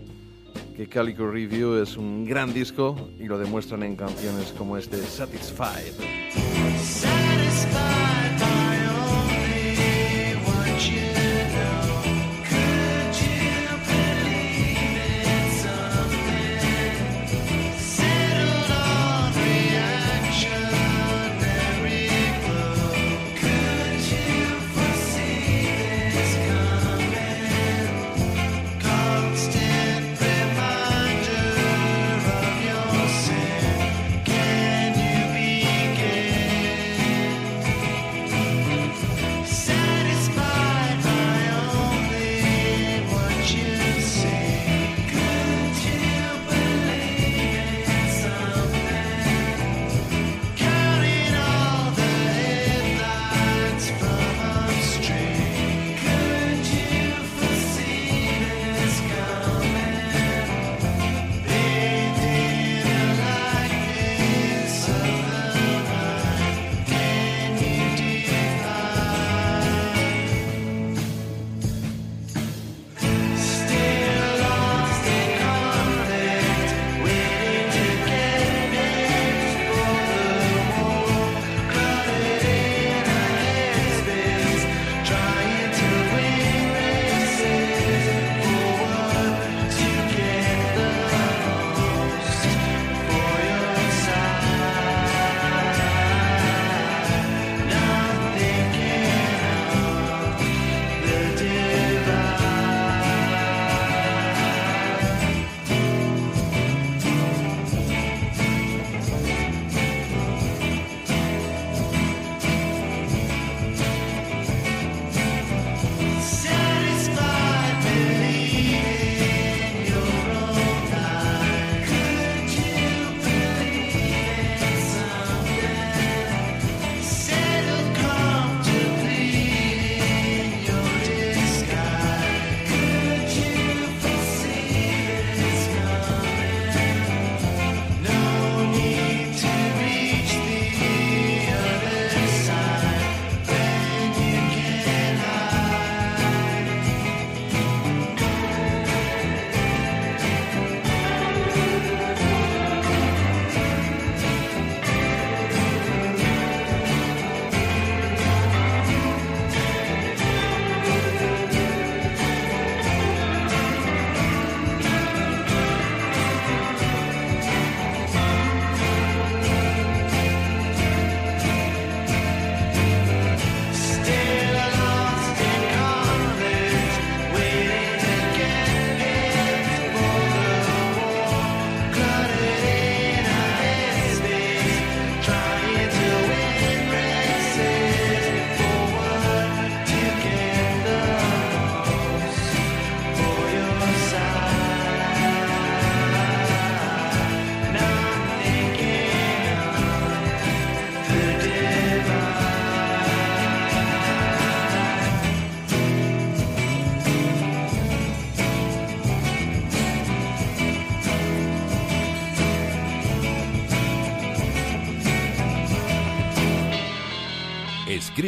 [0.81, 5.93] que Calico Review es un gran disco y lo demuestran en canciones como este Satisfied.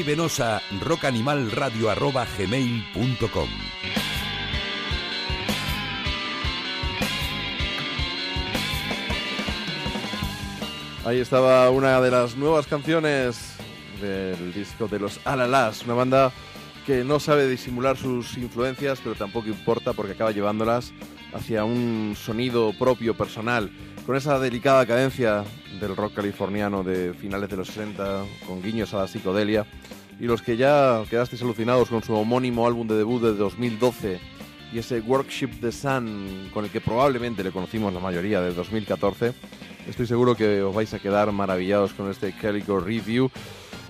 [0.02, 0.40] Escríbenos
[11.04, 13.54] Ahí estaba una de las nuevas canciones
[14.00, 16.32] del disco de los Alalas, una banda
[16.84, 20.92] que no sabe disimular sus influencias, pero tampoco importa porque acaba llevándolas
[21.32, 23.70] hacia un sonido propio, personal,
[24.04, 25.44] con esa delicada cadencia
[25.82, 29.66] del rock californiano de finales de los 60, con guiños a la psicodelia,
[30.20, 34.20] y los que ya quedasteis alucinados con su homónimo álbum de debut de 2012
[34.72, 39.34] y ese Workship the Sun con el que probablemente le conocimos la mayoría de 2014,
[39.86, 43.30] estoy seguro que os vais a quedar maravillados con este Calico Review.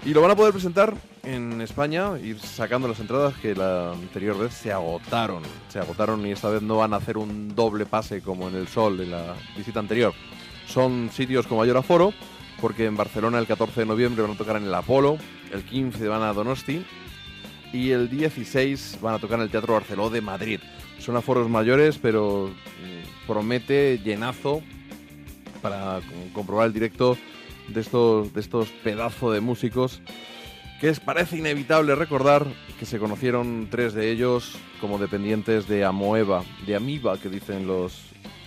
[0.05, 4.36] Y lo van a poder presentar en España, ir sacando las entradas que la anterior
[4.36, 5.44] vez se agotaron.
[5.69, 8.66] Se agotaron y esta vez no van a hacer un doble pase como en el
[8.66, 10.12] Sol de la visita anterior.
[10.73, 12.12] Son sitios con mayor aforo,
[12.61, 15.19] porque en Barcelona el 14 de noviembre van a tocar en el Apolo,
[15.53, 16.85] el 15 van a Donosti
[17.73, 20.61] y el 16 van a tocar en el Teatro Barceló de Madrid.
[20.99, 24.62] Son aforos mayores, pero mm, promete llenazo
[25.61, 27.16] para com- comprobar el directo
[27.69, 30.01] de estos, de estos pedazos de músicos
[30.81, 32.44] que es, parece inevitable recordar
[32.78, 38.03] que se conocieron tres de ellos como dependientes de Amoeba, de Amiba, que dicen los,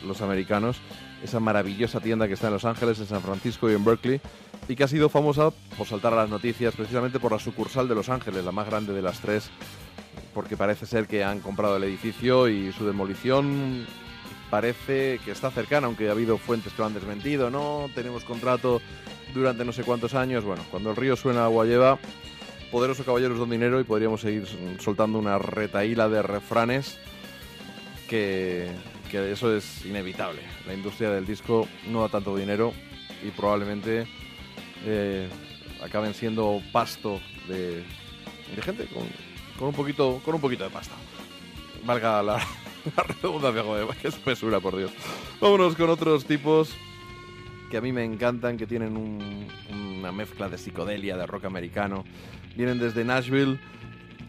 [0.05, 0.77] los americanos,
[1.25, 4.21] esa maravillosa tienda que está en Los Ángeles, en San Francisco y en Berkeley,
[4.67, 7.95] y que ha sido famosa por saltar a las noticias precisamente por la sucursal de
[7.95, 9.49] Los Ángeles, la más grande de las tres,
[10.33, 13.85] porque parece ser que han comprado el edificio y su demolición
[14.49, 18.81] parece que está cercana, aunque ha habido fuentes que lo han desmentido, no, tenemos contrato
[19.33, 21.99] durante no sé cuántos años, bueno, cuando el río suena agua lleva,
[22.71, 24.45] poderoso caballeros don dinero y podríamos seguir
[24.79, 26.97] soltando una retaíla de refranes
[28.07, 28.69] que,
[29.23, 30.41] eso es inevitable.
[30.67, 32.73] La industria del disco no da tanto dinero
[33.25, 34.05] y probablemente
[34.85, 35.27] eh,
[35.83, 37.83] acaben siendo pasto de,
[38.55, 40.95] de gente con, un poquito con un poquito de pasta.
[41.85, 42.37] Valga la,
[42.97, 44.91] la redundancia, joder, qué espesura, por Dios.
[45.39, 46.73] Vámonos con otros tipos
[47.71, 52.03] que a mí me encantan, que tienen un- una mezcla de psicodelia, de rock americano.
[52.55, 53.59] Vienen desde Nashville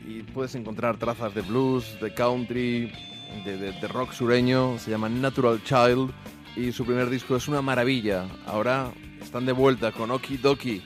[0.06, 2.90] y puedes encontrar trazas de blues, de country,
[3.44, 4.78] de, rock sureño.
[4.78, 6.10] Se llaman Natural Child
[6.56, 8.26] y su primer disco es una maravilla.
[8.46, 10.82] Ahora están de vuelta con Oki Doki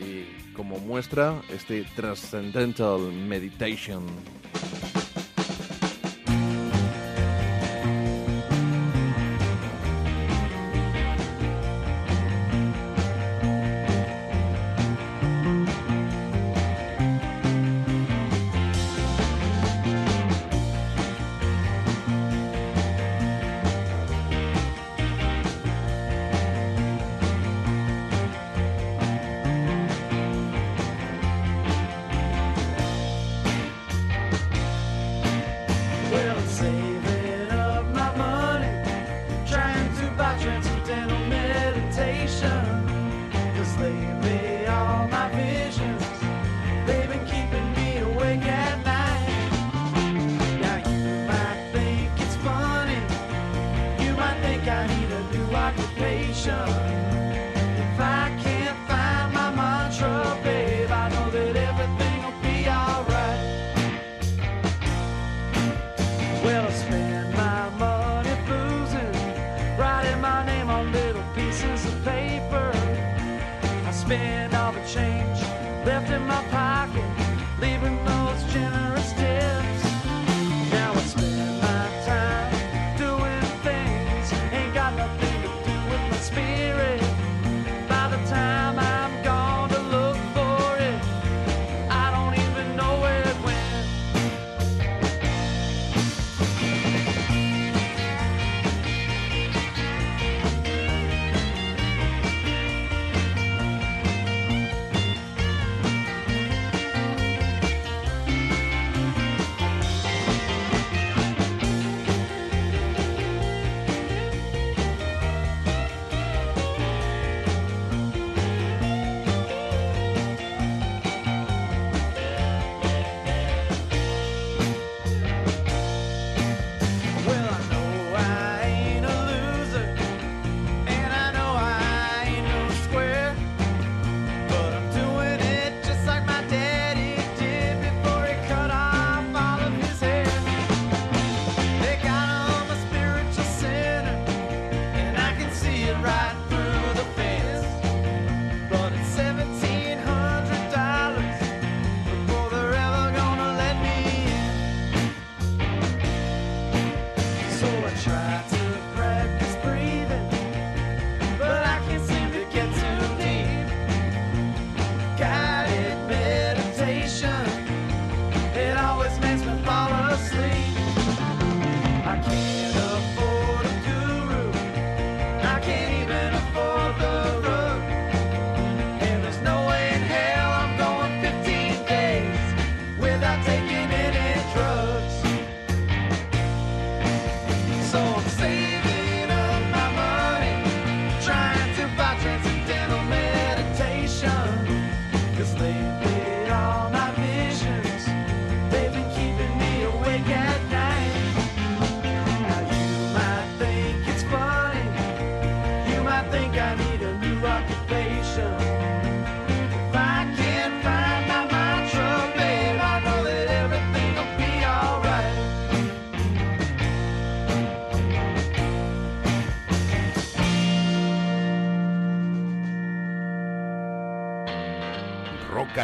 [0.00, 4.04] y como muestra este Transcendental Meditation.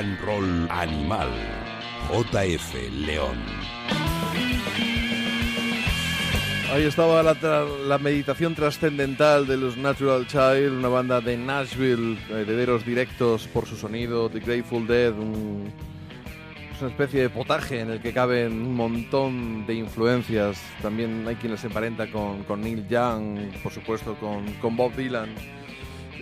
[0.01, 1.29] And roll animal.
[2.09, 2.75] JF
[3.07, 3.37] León.
[6.73, 13.47] Ahí estaba la, meditación trascendental de los Natural Child, una banda de Nashville, herederos directos
[13.49, 18.53] por su sonido, The Grateful Dead, es una especie de potaje en el que caben
[18.53, 20.63] un montón de influencias.
[20.81, 25.60] También hay quien les emparenta con, Neil Young, por supuesto con Bob Dylan.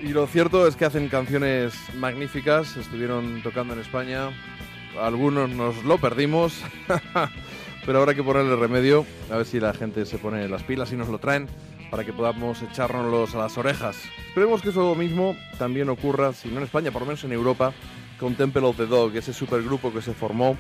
[0.03, 4.31] Y lo cierto es que hacen canciones magníficas, estuvieron tocando en España,
[5.01, 6.63] algunos nos lo perdimos,
[7.87, 10.97] pero hay que ponerle remedio, a ver si la gente se pone las pilas y
[10.97, 11.49] nos lo traen
[11.91, 14.01] para que podamos echárnoslos a las orejas.
[14.29, 17.73] Esperemos que eso mismo también ocurra, si no en España, por lo menos en Europa,
[18.21, 20.57] con Temple of the Dog, ese supergrupo que se formó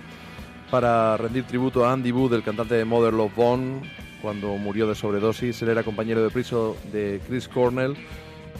[0.70, 3.82] para rendir tributo a Andy Wood, el cantante de Mother Love Bone,
[4.20, 5.62] cuando murió de sobredosis.
[5.62, 7.96] Él era compañero de priso de Chris Cornell.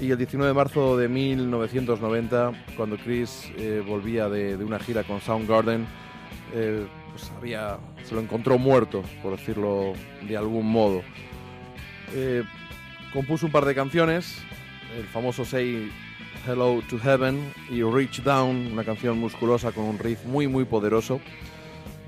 [0.00, 5.20] Y el 19 de marzo de 1990, cuando Chris eh, volvía de, una gira con
[5.20, 5.86] Soundgarden,
[6.54, 7.32] eh, pues
[8.04, 11.02] se lo encontró muerto, por decirlo de algún modo.
[12.14, 12.44] Eh,
[13.12, 14.38] compuso un par de canciones,
[14.96, 15.90] el famoso Say
[16.46, 21.20] Hello to Heaven y Reach Down, una canción musculosa con un riff muy muy poderoso.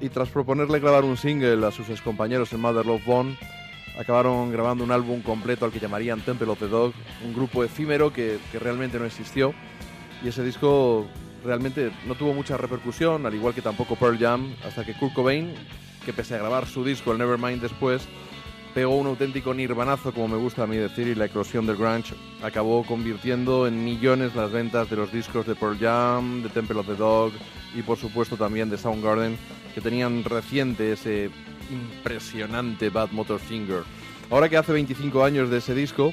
[0.01, 3.37] Y tras proponerle grabar un single a sus excompañeros en Mother Love Bone,
[4.01, 8.11] acabaron grabando un álbum completo al que llamarían Temple of the Dog, un grupo efímero
[8.11, 9.53] que, realmente no existió.
[10.25, 11.07] Y ese disco
[11.45, 15.53] realmente no tuvo mucha repercusión, al igual que tampoco Pearl Jam, hasta que Kurt Cobain,
[16.05, 18.09] que pese a grabar su disco, el Nevermind después,
[18.75, 22.15] pegó un auténtico nirvanazo, como me gusta a mí decir, y la eclosión del grunge
[22.43, 26.87] acabó convirtiendo en millones las ventas de los discos de Pearl Jam, de Temple of
[26.87, 27.33] the Dog
[27.75, 29.37] y por supuesto también de Soundgarden,
[29.75, 31.31] que tenían reciente ese
[31.71, 33.83] impresionante Bad Motor Finger.
[34.31, 36.13] Ahora que hace 25 años de ese disco,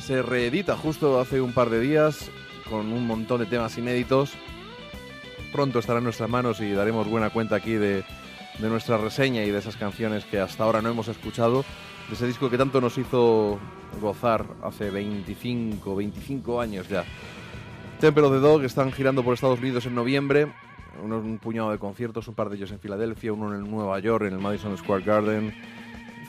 [0.00, 2.30] se reedita justo hace un par de días
[2.68, 4.32] con un montón de temas inéditos.
[5.52, 8.04] Pronto estará en nuestras manos y daremos buena cuenta aquí de,
[8.58, 11.64] nuestra reseña y de esas canciones que hasta ahora no hemos escuchado,
[12.08, 13.60] de ese disco que tanto nos hizo
[14.00, 17.04] gozar hace 25, 25 años ya.
[18.00, 20.52] Temple of the Dog están girando por Estados Unidos en noviembre,
[21.02, 24.24] unos- un puñado de conciertos, un par de ellos en Filadelfia, uno en Nueva York,
[24.26, 25.52] en el Madison Square Garden.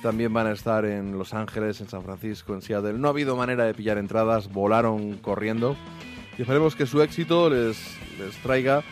[0.02, 2.94] También van a estar en Los Ángeles, en San Francisco, en Seattle.
[2.94, 5.78] No ha habido manera de pillar entradas, volaron corriendo.
[6.38, 7.78] Y esperemos que su éxito les,
[8.20, 8.84] les traiga,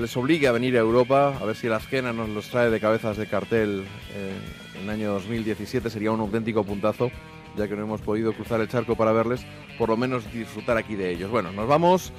[0.00, 2.80] les obligue a venir a Europa, a ver si el Azkena nos los trae de
[2.80, 4.32] cabezas de cartel eh,
[4.78, 5.88] en el año 2017.
[5.88, 7.10] Sería un auténtico puntazo,
[7.56, 9.46] ya que no hemos podido cruzar el charco para verles,
[9.78, 11.30] por lo menos disfrutar aquí de ellos.
[11.30, 12.12] Bueno, nos vamos.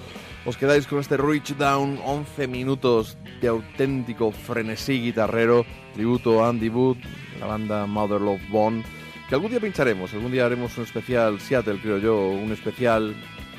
[0.47, 6.69] Os quedáis con este Reach Down, 11 minutos de auténtico frenesí guitarrero, tributo a Andy
[6.69, 6.95] Wood,
[7.41, 8.81] la banda Mother Love Bone,
[9.27, 13.13] que algún día pincharemos, algún día haremos un especial Seattle, creo yo, un especial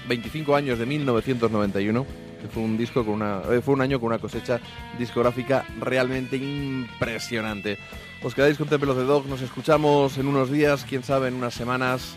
[0.09, 2.06] 25 años de 1991,
[2.40, 4.59] que fue un disco con una eh, fue un año con una cosecha
[4.98, 7.77] discográfica realmente impresionante.
[8.23, 11.35] Os quedáis con Temple of the Dog, nos escuchamos en unos días, quién sabe, en
[11.35, 12.16] unas semanas.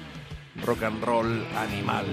[0.65, 2.06] Rock and roll animal.